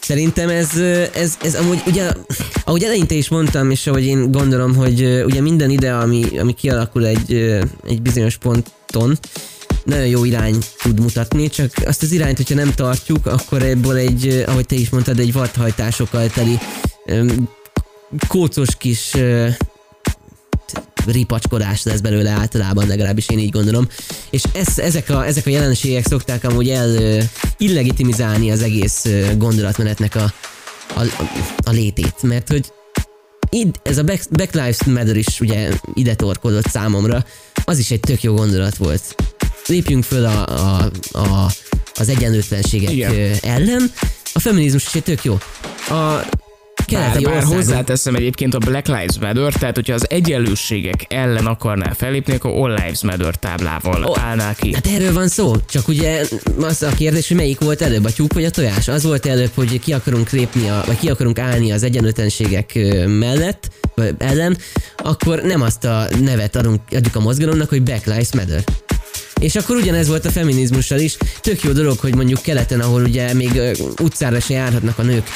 [0.00, 0.76] Szerintem ez,
[1.14, 2.12] ez, ez amúgy ugye,
[2.64, 7.06] ahogy eleinte is mondtam, és ahogy én gondolom, hogy ugye minden ide, ami, ami kialakul
[7.06, 7.32] egy,
[7.86, 9.18] egy bizonyos ponton,
[9.84, 14.44] nagyon jó irány tud mutatni, csak azt az irányt, hogyha nem tartjuk, akkor ebből egy,
[14.46, 16.58] ahogy te is mondtad, egy vadhajtásokkal teli
[18.28, 19.16] kócos kis
[21.06, 23.88] ripacskodás lesz belőle általában, legalábbis én így gondolom.
[24.30, 27.22] És ez, ezek, a, ezek a jelenségek szokták amúgy el
[27.56, 30.32] illegitimizálni az egész gondolatmenetnek a,
[30.94, 31.02] a,
[31.64, 32.72] a létét, mert hogy
[33.50, 37.24] itt ez a Black, Black Lives Matter is ugye ide torkodott számomra,
[37.64, 39.14] az is egy tök jó gondolat volt.
[39.66, 41.52] Lépjünk föl a, a, a,
[41.94, 43.36] az egyenlőtlenségek Igen.
[43.42, 43.92] ellen,
[44.32, 45.38] a feminizmus is egy tök jó.
[45.88, 46.28] A
[46.90, 51.94] keleti bár országok, hozzáteszem egyébként a Black Lives Matter, tehát hogyha az egyenlőségek ellen akarnál
[51.94, 54.74] fellépni, akkor All Lives Matter táblával Ó, állnál ki.
[54.74, 56.24] Hát erről van szó, csak ugye
[56.60, 58.88] az a kérdés, hogy melyik volt előbb, a tyúk vagy a tojás?
[58.88, 63.68] Az volt előbb, hogy ki akarunk lépni, a, vagy ki akarunk állni az egyenlőtlenségek mellett,
[63.94, 64.56] vagy ellen,
[64.96, 68.64] akkor nem azt a nevet adunk, adjuk a mozgalomnak, hogy Black Lives Matter.
[69.40, 71.16] És akkor ugyanez volt a feminizmussal is.
[71.40, 73.60] Tök jó dolog, hogy mondjuk keleten, ahol ugye még
[74.02, 75.28] utcára se járhatnak a nők,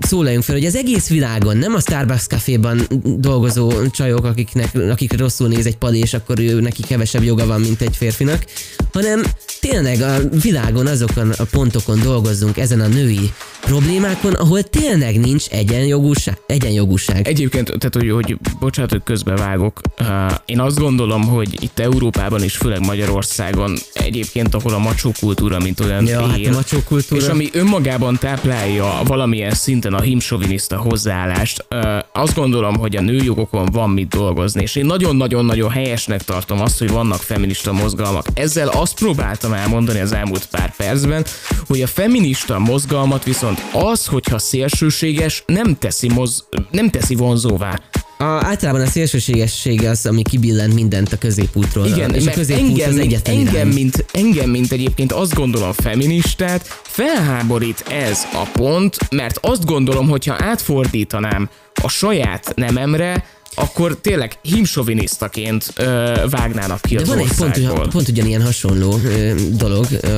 [0.00, 5.48] szólaljunk fel, hogy az egész világon, nem a Starbucks caféban dolgozó csajok, akiknek, akik rosszul
[5.48, 8.44] néz egy pali, és akkor ő, neki kevesebb joga van, mint egy férfinak,
[8.92, 9.22] hanem
[9.60, 16.38] tényleg a világon azokon a pontokon dolgozzunk ezen a női problémákon, ahol tényleg nincs egyenjogúság.
[16.46, 17.28] egyenjogúság.
[17.28, 20.06] Egyébként, tehát hogy, hogy bocsánat, hogy közbevágok, uh,
[20.44, 25.80] én azt gondolom, hogy itt Európában is, főleg Magyarországon, egyébként, ahol a macsó kultúra, mint
[25.80, 27.20] olyan Ja, hát él, a macsó kultúra.
[27.20, 31.66] és ami önmagában táplálja valamilyen szinten a himsoviniszta hozzáállást,
[32.12, 36.90] azt gondolom, hogy a nőjogokon van mit dolgozni, és én nagyon-nagyon-nagyon helyesnek tartom azt, hogy
[36.90, 38.26] vannak feminista mozgalmak.
[38.34, 41.24] Ezzel azt próbáltam elmondani az elmúlt pár percben,
[41.66, 47.80] hogy a feminista mozgalmat viszont az, hogyha szélsőséges, nem teszi, moz, nem teszi vonzóvá.
[48.18, 51.86] A, általában a szélsőségesség az, ami kibillent mindent a középútról.
[51.86, 53.68] Igen, és a középút engem, az egyetlen engem, irány.
[53.68, 60.36] mint, engem, mint egyébként azt gondolom feministát, felháborít ez a pont, mert azt gondolom, hogyha
[60.38, 61.48] átfordítanám
[61.82, 67.88] a saját nememre, akkor tényleg himsovinisztaként ö, vágnának ki De az van egy pont, ugyan,
[67.90, 70.08] pont ugyanilyen hasonló ö, dolog, ö,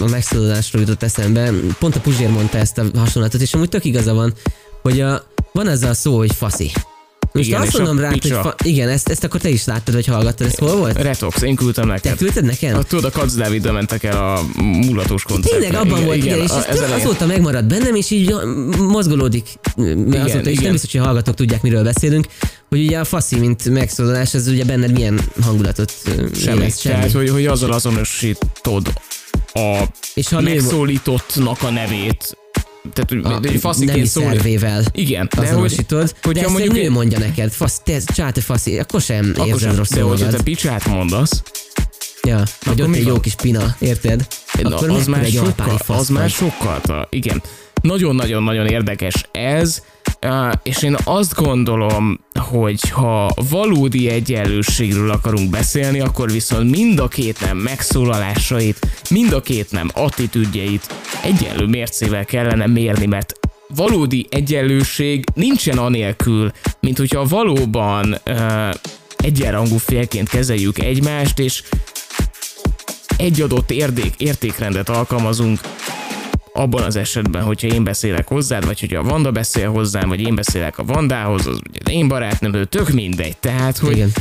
[0.00, 4.14] a megszólalásról jutott eszembe, pont a Puzsér mondta ezt a hasonlatot, és amúgy tök igaza
[4.14, 4.34] van,
[4.82, 6.70] hogy a, van az a szó, hogy faszi.
[7.38, 9.94] Most Igen, azt és mondom rá, hogy fa, igen, ezt, ezt akkor te is láttad,
[9.94, 11.02] vagy hallgattad, ez hol volt?
[11.02, 12.16] Retox, én küldtem Te neked.
[12.16, 12.78] küldted nekem?
[12.78, 15.58] A, tudod, a Kac Dáviddal mentek el a mulatós koncertre.
[15.60, 18.34] Tényleg abban volt, igen, és a- ez tök azóta megmaradt bennem, és így
[18.78, 20.62] mozgolódik, mert azóta igen.
[20.62, 22.26] nem biztos, hogy a hallgatók tudják, miről beszélünk,
[22.68, 25.92] hogy ugye a faszi, mint megszólalás, ez ugye benned milyen hangulatot
[26.42, 26.58] Semmi.
[26.58, 26.76] érez?
[26.76, 28.92] Tehát, hogy, hogy azzal azonosítod
[29.52, 29.82] a
[30.14, 32.36] És ha megszólítottnak a nevét.
[32.92, 34.22] Tehát, hogy a egy fasziként szól.
[34.24, 38.00] szervével Igen, de hogy, azonosítod, hogyha de ezt mondjuk egy nő mondja neked, fasz, te,
[38.14, 40.36] csá, te faszi, akkor sem akkor érzed sem, rosszul de hogyha magad.
[40.38, 41.42] te picsát mondasz,
[42.22, 44.26] Ja, vagy ott egy jó kis pina, érted?
[44.62, 47.42] na, Akkor az, már sokkal, az már sokkal, igen.
[47.82, 49.82] Nagyon-nagyon-nagyon érdekes ez,
[50.62, 57.40] és én azt gondolom, hogy ha valódi egyenlőségről akarunk beszélni, akkor viszont mind a két
[57.40, 63.32] nem megszólalásait, mind a két nem attitűdjeit egyenlő mércével kellene mérni, mert
[63.74, 66.50] valódi egyenlőség nincsen anélkül,
[66.80, 68.74] mint hogyha valóban uh,
[69.16, 71.62] egyenrangú félként kezeljük egymást, és
[73.16, 75.60] egy adott érdék, értékrendet alkalmazunk
[76.58, 80.34] abban az esetben, hogyha én beszélek hozzád, vagy hogyha a Vanda beszél hozzám, vagy én
[80.34, 83.36] beszélek a Vandához, az ugye én barátnőm, tök mindegy.
[83.36, 84.12] Tehát, hogy Igen.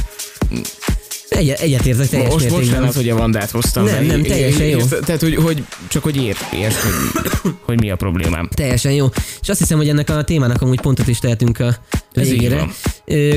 [1.30, 2.66] Egy, egyetértek teljes most mértékben.
[2.66, 3.84] bocsánat, hogy a Vandát hoztam.
[3.84, 4.14] Nem, be.
[4.14, 4.80] nem, teljesen jó.
[4.80, 8.50] Tehát, hogy, hogy csak hogy ér, érts, hogy, hogy mi a problémám.
[8.54, 9.08] Teljesen jó.
[9.42, 11.78] És azt hiszem, hogy ennek a témának amúgy pontot is tehetünk a
[12.14, 12.68] végére.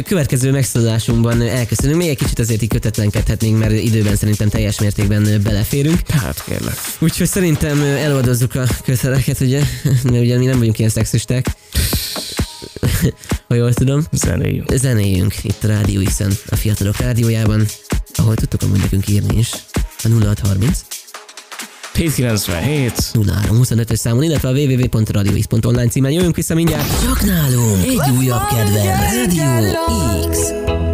[0.05, 1.99] Következő megszólalásunkban elköszönünk.
[1.99, 5.99] Még egy kicsit azért így kötetlenkedhetnénk, mert időben szerintem teljes mértékben beleférünk.
[6.11, 6.75] Hát kérlek.
[6.99, 9.63] Úgyhogy szerintem ö, eloldozzuk a köteleket, ugye?
[10.05, 11.47] Mert ugye mi nem vagyunk ilyen szexisták.
[13.49, 14.03] ha jól tudom.
[14.13, 14.73] Zenéljünk.
[14.75, 16.21] Zenéjünk itt a Rádió x
[16.51, 17.67] a Fiatalok Rádiójában,
[18.15, 19.51] ahol tudtok amúgy nekünk írni is.
[20.03, 20.85] A 0630
[21.95, 22.93] 797.
[23.13, 27.03] 0325-ös számon, illetve a www.radiox.online címen jövünk vissza mindjárt.
[27.03, 29.35] Csak nálunk egy újabb kedvenc.
[29.37, 30.90] Rádió X.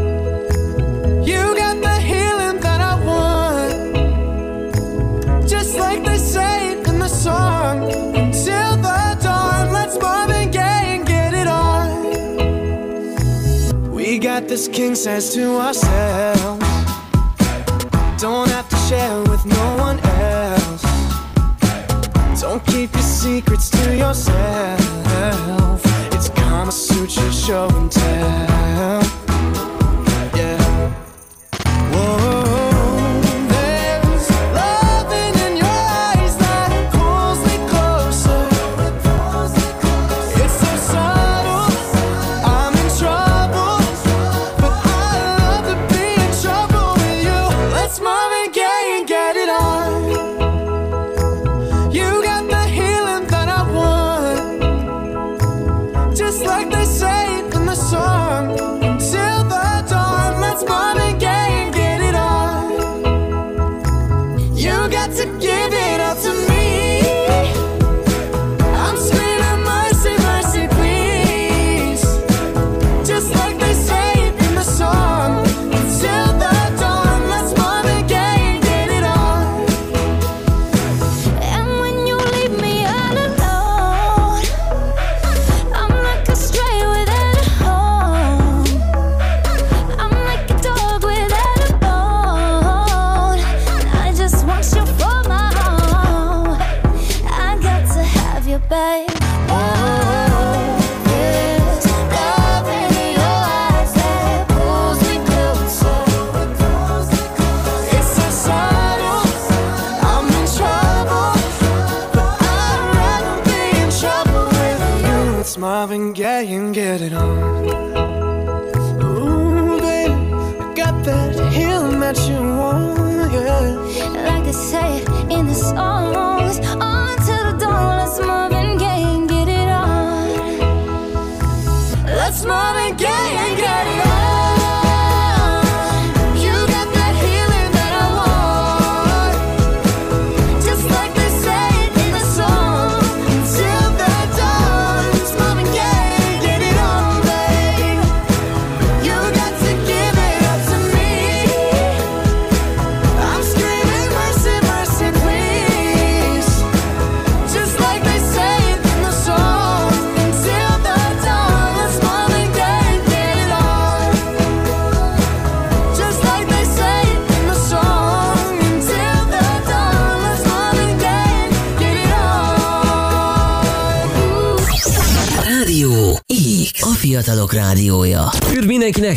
[14.56, 16.66] this king says to ourselves.
[18.18, 20.82] Don't have to share with no one else.
[22.40, 25.82] Don't keep your secrets to yourself.
[26.14, 29.15] It's Kama Sutra show and tell.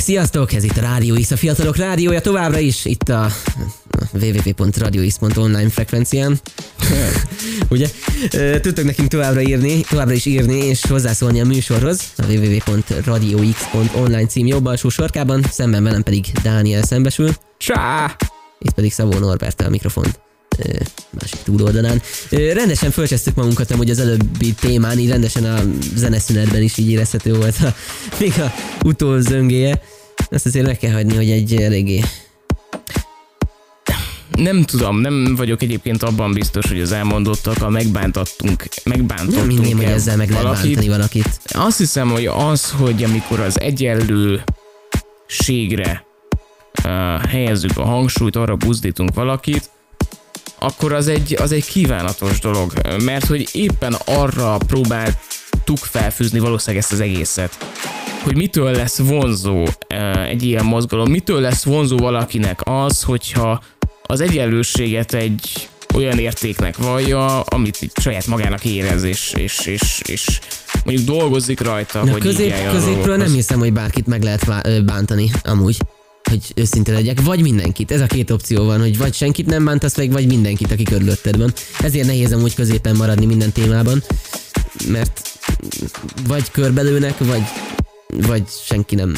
[0.09, 0.53] Sziasztok!
[0.53, 3.31] Ez itt a Rádió X, a Fiatalok Rádiója továbbra is itt a
[4.11, 6.39] www.radiox.online frekvencián.
[7.69, 7.89] Ugye?
[8.61, 14.65] Tudtok nekünk továbbra írni, továbbra is írni és hozzászólni a műsorhoz a www.radiox.online cím jobb
[14.65, 18.15] alsó sarkában, szemben velem pedig Dániel szembesül, Csá!
[18.59, 20.05] itt pedig Szabó Norbert a mikrofon
[20.57, 20.63] ö,
[21.19, 22.01] másik túloldalán.
[22.29, 25.59] Rendesen fölcsesztük magunkat amúgy az előbbi témán, így rendesen a
[25.95, 27.75] zeneszünetben is így érezhető volt a,
[28.19, 28.53] még a
[28.83, 29.81] utózöngéje.
[30.31, 32.03] Azt azért meg kell hagyni, hogy egy eléggé
[34.29, 39.85] Nem tudom, nem vagyok egyébként abban biztos, hogy az elmondottakkal megbántattunk, megbántottunk nem hinném, hogy
[39.85, 40.65] ezzel meg lehet valakit.
[40.65, 41.39] bántani valakit.
[41.45, 44.45] Azt hiszem, hogy az, hogy amikor az egyenlőségre
[46.83, 49.69] uh, helyezzük a hangsúlyt, arra buzdítunk valakit,
[50.59, 52.73] akkor az egy, az egy kívánatos dolog,
[53.03, 57.57] mert hogy éppen arra próbáltuk felfűzni valószínűleg ezt az egészet,
[58.23, 59.65] hogy mitől lesz vonzó
[60.29, 63.61] egy ilyen mozgalom, mitől lesz vonzó valakinek az, hogyha
[64.03, 70.39] az egyenlőséget egy olyan értéknek vallja, amit saját magának érez, és, és, és, és
[70.85, 75.77] mondjuk dolgozik rajta, Na, hogy közép, középről nem hiszem, hogy bárkit meg lehet bántani, amúgy
[76.29, 77.91] hogy őszinte legyek, vagy mindenkit.
[77.91, 81.37] Ez a két opció van, hogy vagy senkit nem bántasz meg, vagy mindenkit, aki körülötted
[81.37, 81.53] van.
[81.79, 84.03] Ezért nehéz amúgy középen maradni minden témában,
[84.87, 85.39] mert
[86.27, 87.41] vagy körbelőnek, vagy,
[88.17, 89.13] vagy senki nem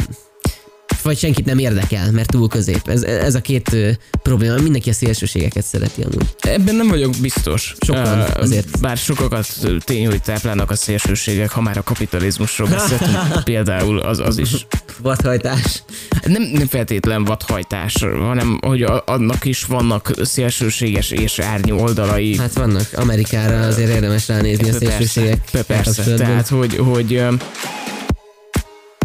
[1.04, 2.88] vagy senkit nem érdekel, mert túl közép.
[2.88, 3.90] Ez, ez a két ö,
[4.22, 4.56] probléma.
[4.62, 6.36] Mindenki a szélsőségeket szereti amúgy.
[6.40, 7.76] Ebben nem vagyok biztos.
[7.80, 8.80] Sokan, Ö, azért.
[8.80, 9.48] Bár sokakat
[9.80, 14.68] tény, hogy táplálnak a szélsőségek, ha már a kapitalizmusról beszéltünk, például az, az is
[15.02, 15.84] Vadhajtás.
[16.26, 22.38] nem, nem feltétlen vadhajtás, hanem hogy a, annak is vannak szélsőséges és árnyú oldalai.
[22.38, 22.88] Hát vannak.
[22.96, 25.42] Amerikára azért érdemes ránézni a szélsőségek.
[25.52, 26.14] Persze, persze.
[26.14, 27.22] Tehát, hogy, hogy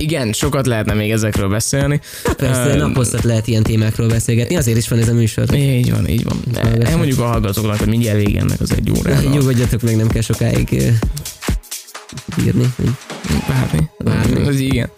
[0.01, 2.01] igen, sokat lehetne még ezekről beszélni.
[2.37, 5.55] Persze, Ö, naposztat lehet ilyen témákról beszélgetni, azért is van ez a műsor.
[5.55, 6.37] Így van, így van.
[6.55, 6.89] hallgassák.
[6.89, 9.33] Elmondjuk a hallgatóknak, hogy mindjárt vége ennek az egy órának.
[9.35, 10.73] Nyugodjatok meg, nem kell sokáig
[12.47, 12.75] írni.
[13.49, 13.91] Várni.
[13.99, 14.47] Várni.
[14.47, 14.91] Az igen.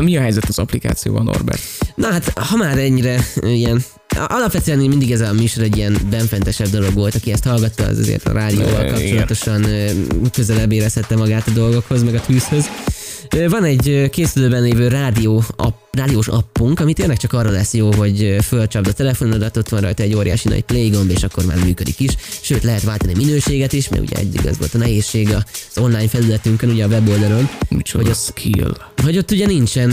[0.00, 1.60] Mi a helyzet az applikációval, Norbert?
[1.94, 3.82] Na hát, ha már ennyire ilyen
[4.28, 8.28] Alapvetően mindig ez a műsor egy ilyen benfentesebb dolog volt, aki ezt hallgatta, az azért
[8.28, 9.66] a rádióval kapcsolatosan
[10.32, 12.70] közelebb érezhette magát a dolgokhoz, meg a tűzhöz.
[13.48, 18.36] Van egy készülőben lévő rádió app, rádiós appunk, ami tényleg csak arra lesz jó, hogy
[18.42, 22.00] fölcsapd a telefonodat, ott van rajta egy óriási nagy play gomb, és akkor már működik
[22.00, 22.10] is.
[22.40, 26.70] Sőt, lehet váltani minőséget is, mert ugye eddig az volt a nehézség az online felületünkön,
[26.70, 28.76] ugye a weboldalon, Micsoda Hogy ott- skill.
[29.02, 29.88] hogy ott ugye nincsen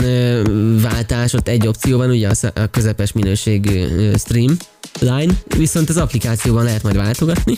[0.80, 3.86] váltás, ott egy opció van, ugye a, a közepes minőségű
[4.18, 4.56] stream
[5.00, 7.56] line, viszont az applikációban lehet majd váltogatni,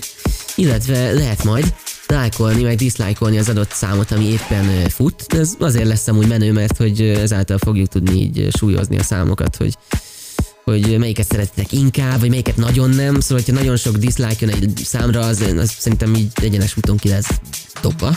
[0.54, 1.72] illetve lehet majd
[2.10, 5.24] lájkolni, meg diszlájkolni az adott számot, ami éppen fut.
[5.28, 9.76] Ez azért lesz amúgy menő, mert hogy ezáltal fogjuk tudni így súlyozni a számokat, hogy
[10.64, 13.20] hogy melyiket szeretitek inkább, vagy melyiket nagyon nem.
[13.20, 17.08] Szóval, hogyha nagyon sok dislike jön egy számra, az, az szerintem így egyenes úton ki
[17.08, 17.28] lesz
[17.82, 18.16] dobva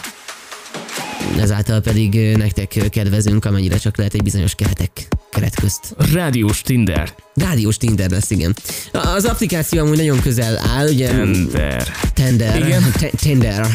[1.40, 5.96] ezáltal pedig nektek kedvezünk, amennyire csak lehet egy bizonyos keretek, keret közt.
[6.14, 7.14] Rádiós Tinder.
[7.34, 8.56] Rádiós Tinder lesz, igen.
[8.92, 11.88] Az applikáció amúgy nagyon közel áll, ugye Tinder.
[12.14, 12.92] Tender, Igen.
[13.00, 13.68] Te- Tinder,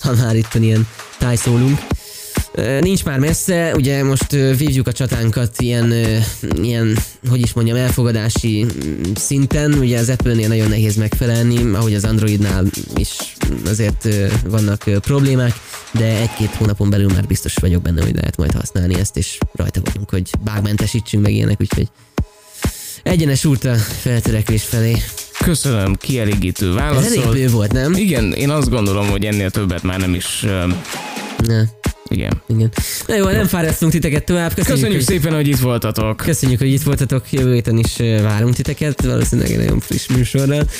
[0.00, 0.86] ha már itt ilyen
[1.18, 1.78] tájszólunk.
[2.80, 5.92] Nincs már messze, ugye most vívjuk a csatánkat ilyen,
[6.62, 6.98] ilyen,
[7.28, 9.72] hogy is mondjam, elfogadási mm, szinten.
[9.72, 12.64] Ugye az Apple-nél nagyon nehéz megfelelni, ahogy az Androidnál
[12.96, 13.16] is
[13.66, 14.08] azért
[14.48, 15.52] vannak problémák,
[15.92, 19.80] de egy-két hónapon belül már biztos vagyok benne, hogy lehet majd használni ezt, és rajta
[19.84, 21.88] vagyunk, hogy bágmentesítsünk meg ilyenek, úgyhogy
[23.02, 24.96] egyenes út a feltörekvés felé.
[25.44, 27.32] Köszönöm, kielégítő Ez elég válaszol.
[27.32, 27.92] bő volt, nem?
[27.92, 30.44] Igen, én azt gondolom, hogy ennél többet már nem is
[31.36, 31.62] Ne.
[32.08, 32.42] Igen.
[32.46, 32.72] Igen.
[33.06, 34.54] Na jó, nem fárasztunk titeket tovább.
[34.54, 36.16] Köszönjük, Köszönjük hogy, szépen, hogy itt voltatok.
[36.16, 37.32] köszönjük, hogy itt voltatok.
[37.32, 39.04] Jövő héten is várunk titeket.
[39.04, 40.64] Valószínűleg egy nagyon friss műsorral.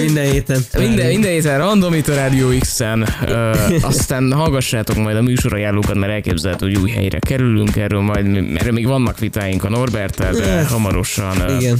[0.00, 0.64] Minden héten.
[0.78, 6.12] Minden, minden héten random itt a Rádió X-en, ö, aztán hallgassátok majd a műsorajánlókat, mert
[6.12, 11.60] elképzelhető, hogy új helyre kerülünk erről majd, mert még vannak vitáink a Norbertel, de hamarosan.
[11.60, 11.78] Igen.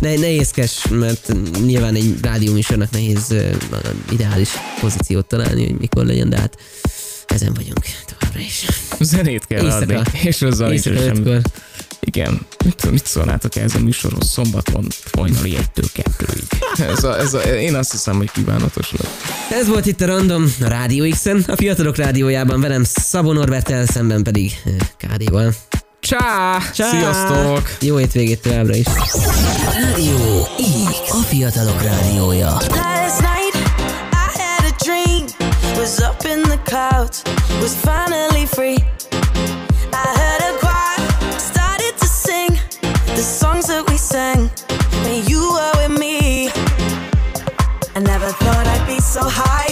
[0.00, 1.32] Ne, nehézkes, mert
[1.64, 3.50] nyilván egy rádióműsornak nehéz ö,
[4.10, 6.56] ideális pozíciót találni, hogy mikor legyen, de hát
[7.26, 8.64] ezen vagyunk továbbra is.
[9.00, 9.98] Zenét kell Éjszaka.
[9.98, 11.18] adni, és azzal Éjszaka semmi.
[11.18, 11.40] ötkor.
[12.00, 12.40] Igen.
[12.64, 16.44] Mit, mit szólnátok ehhez a műsorhoz szombaton hajnali egytől kettőig?
[16.96, 19.10] Ez a, ez a, én azt hiszem, hogy kívánatos lesz.
[19.50, 24.22] Ez volt itt a Random a Rádió X-en, a Fiatalok Rádiójában velem Szabó Norbertel, szemben
[24.22, 24.52] pedig
[24.98, 25.54] KD-val.
[26.00, 26.58] Csá!
[26.74, 26.88] Csá!
[26.90, 27.70] Sziasztok!
[27.80, 28.86] Jó hétvégét továbbra is.
[29.74, 30.46] Rádió
[30.90, 31.12] X.
[31.12, 32.50] A fiatalok rádiója.
[32.50, 33.54] Last night
[34.12, 35.24] I had a dream,
[35.76, 37.22] was up in the clouds,
[37.60, 38.76] was finally free.
[39.92, 41.00] I heard a choir,
[41.38, 42.58] started to sing
[43.14, 44.50] the songs that we sang
[45.02, 46.50] when you were with me.
[47.96, 49.67] I never thought I'd be so high,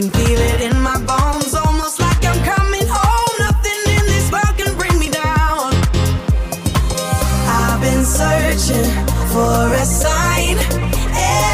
[0.00, 3.34] can feel it in my bones, almost like I'm coming home.
[3.40, 5.74] Nothing in this world can bring me down.
[7.58, 8.90] I've been searching
[9.34, 10.54] for a sign.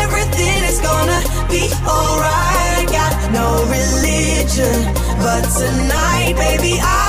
[0.03, 2.87] Everything is gonna be alright.
[2.93, 4.93] Got no religion,
[5.25, 7.04] but tonight, baby, I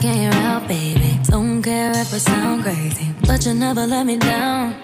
[0.00, 1.18] And you're out, baby.
[1.24, 4.76] Don't care if I sound crazy, but you never let me down.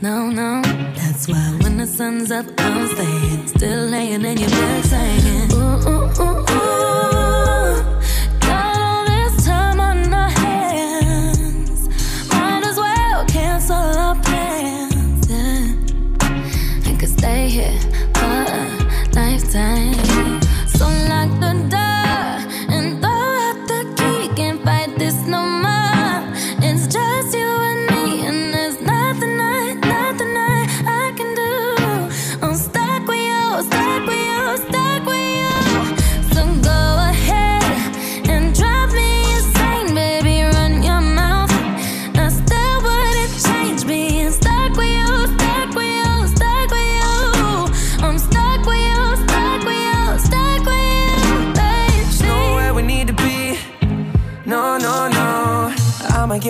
[0.00, 0.62] No, no,
[0.94, 3.48] that's why when the sun's up, I'm staying.
[3.48, 8.00] Still laying in your bed saying, Ooh, ooh, ooh, ooh.
[8.40, 11.88] Got all this time on our hands.
[12.30, 15.28] Might as well cancel our plans.
[15.28, 16.92] Yeah.
[16.92, 17.80] I could stay here
[18.14, 20.05] for a lifetime.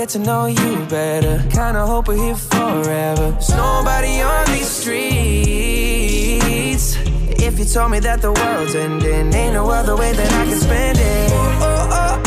[0.07, 1.39] get to know you better.
[1.51, 3.31] Kinda hope we're here forever.
[3.33, 4.97] There's nobody on these streets.
[7.43, 10.61] If you told me that the world's ending, ain't no other way that I can
[10.61, 11.33] spend it.
[11.33, 12.26] Oh, oh, oh.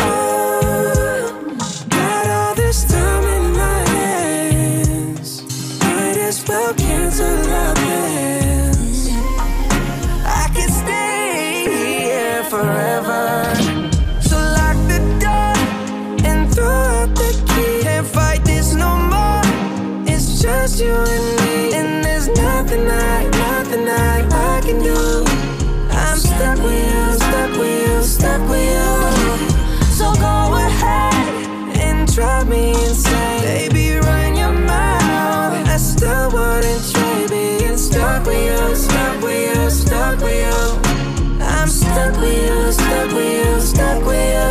[43.80, 44.50] stuck with you.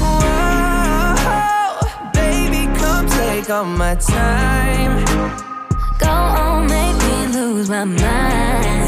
[0.00, 5.04] Whoa, oh, baby, come take all my time.
[5.98, 8.87] Go on, make me lose my mind.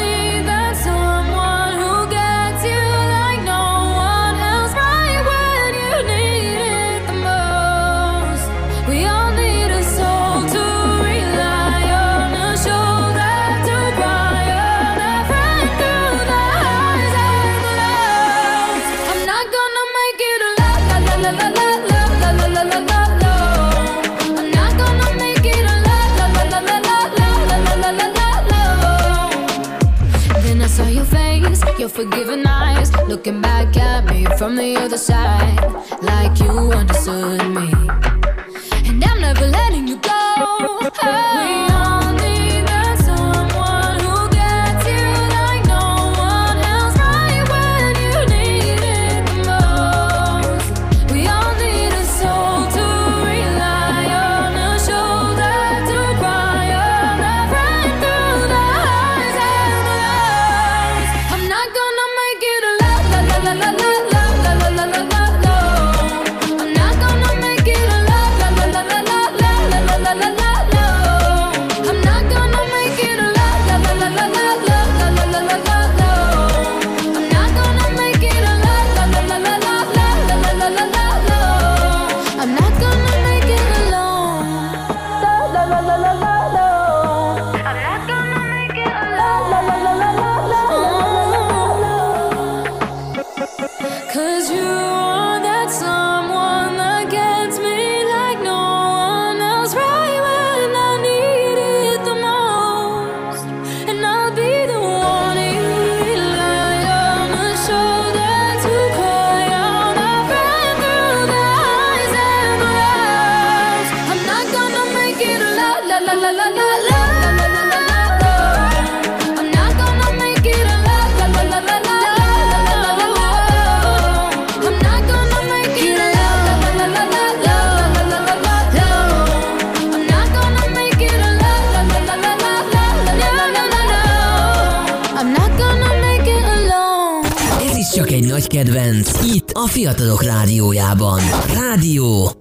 [138.61, 141.19] kedvenc, itt a Fiatalok Rádiójában.
[141.53, 142.31] Rádió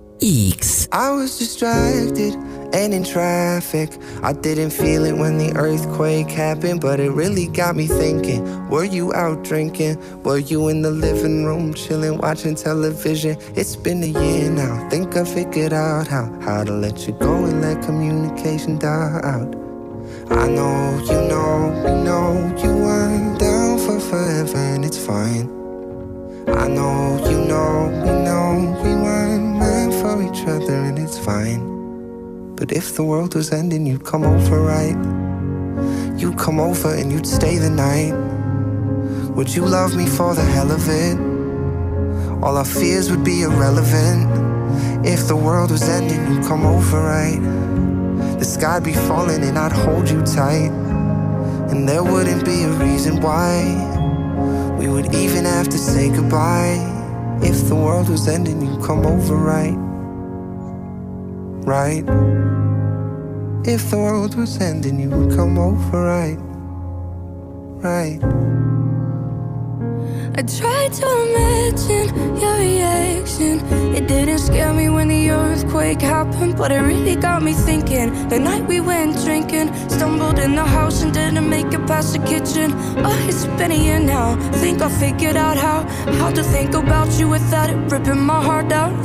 [0.59, 0.89] X.
[0.93, 2.35] I was distracted
[2.73, 3.89] and in traffic.
[4.23, 8.69] I didn't feel it when the earthquake happened, but it really got me thinking.
[8.69, 9.97] Were you out drinking?
[10.23, 13.37] Were you in the living room chilling, watching television?
[13.55, 14.89] It's been a year now.
[14.91, 19.55] Think I figured out how how to let you go and let communication die out.
[20.31, 25.60] I know you know, we know you weren't down for forever, and it's fine.
[26.49, 32.55] I know you know, we know we weren't meant for each other, and it's fine.
[32.57, 34.97] But if the world was ending, you'd come over, right?
[36.19, 38.13] You'd come over and you'd stay the night.
[39.35, 41.19] Would you love me for the hell of it?
[42.43, 45.07] All our fears would be irrelevant.
[45.07, 47.41] If the world was ending, you'd come over, right?
[48.39, 50.71] The sky'd be falling and I'd hold you tight.
[51.71, 54.00] And there wouldn't be a reason why
[54.81, 56.81] we would even have to say goodbye.
[57.43, 59.77] If the world was ending, you'd come over, right?
[61.67, 62.05] Right?
[63.69, 66.39] If the world was ending, you would come over, right?
[67.85, 68.70] Right?
[70.41, 73.61] I tried to imagine your reaction.
[73.95, 78.27] It didn't scare me when the earthquake happened, but it really got me thinking.
[78.31, 82.21] The night we went drinking, stumbled in the house and didn't make it past the
[82.21, 82.73] kitchen.
[83.05, 84.37] Oh, it's been a year now.
[84.63, 85.83] Think I figured out how
[86.21, 88.97] how to think about you without it ripping my heart out.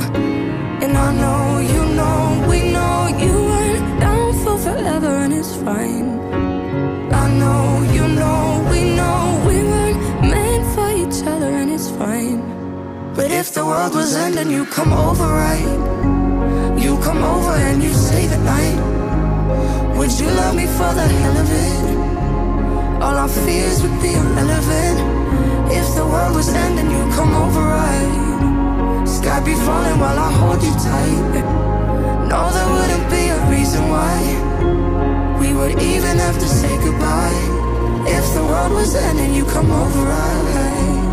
[0.82, 6.18] And I know you know we know you weren't down for forever, and it's fine.
[7.12, 9.85] I know you know we know we each
[11.48, 12.40] and it's fine.
[13.14, 15.78] But if the world was ending, you come over, right?
[16.78, 18.78] You come over and you stay the night.
[19.96, 23.02] Would you love me for the hell of it?
[23.02, 24.98] All our fears would be irrelevant.
[25.72, 29.06] If the world was ending, you come over, right?
[29.08, 31.44] Sky be falling while I hold you tight.
[32.30, 34.14] No, there wouldn't be a reason why
[35.40, 37.42] we would even have to say goodbye.
[38.08, 41.05] If the world was ending, you come over, right?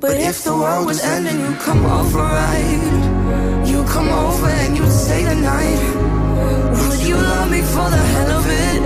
[0.00, 3.19] But if the world was ending, you'd come over, right?
[4.00, 5.82] Come over and you'd stay the night.
[6.88, 8.82] Would you love me for the hell of it?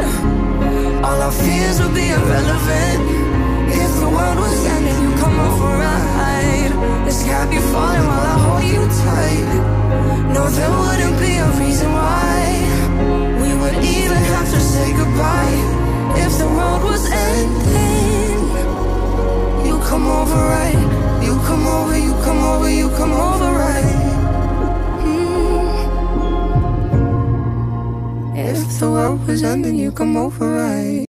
[1.07, 3.03] All our fears would be irrelevant.
[3.71, 6.73] If the world was ending, you come over, right?
[7.07, 9.51] The sky be falling while I hold you tight.
[10.35, 12.35] No, there wouldn't be a reason why
[13.41, 15.59] we would even have to say goodbye.
[16.27, 18.41] If the world was ending,
[19.65, 20.81] you come over, right?
[21.23, 24.14] You come over, you come over, you come over, right?
[28.45, 31.07] If the world was ending, you come over, right?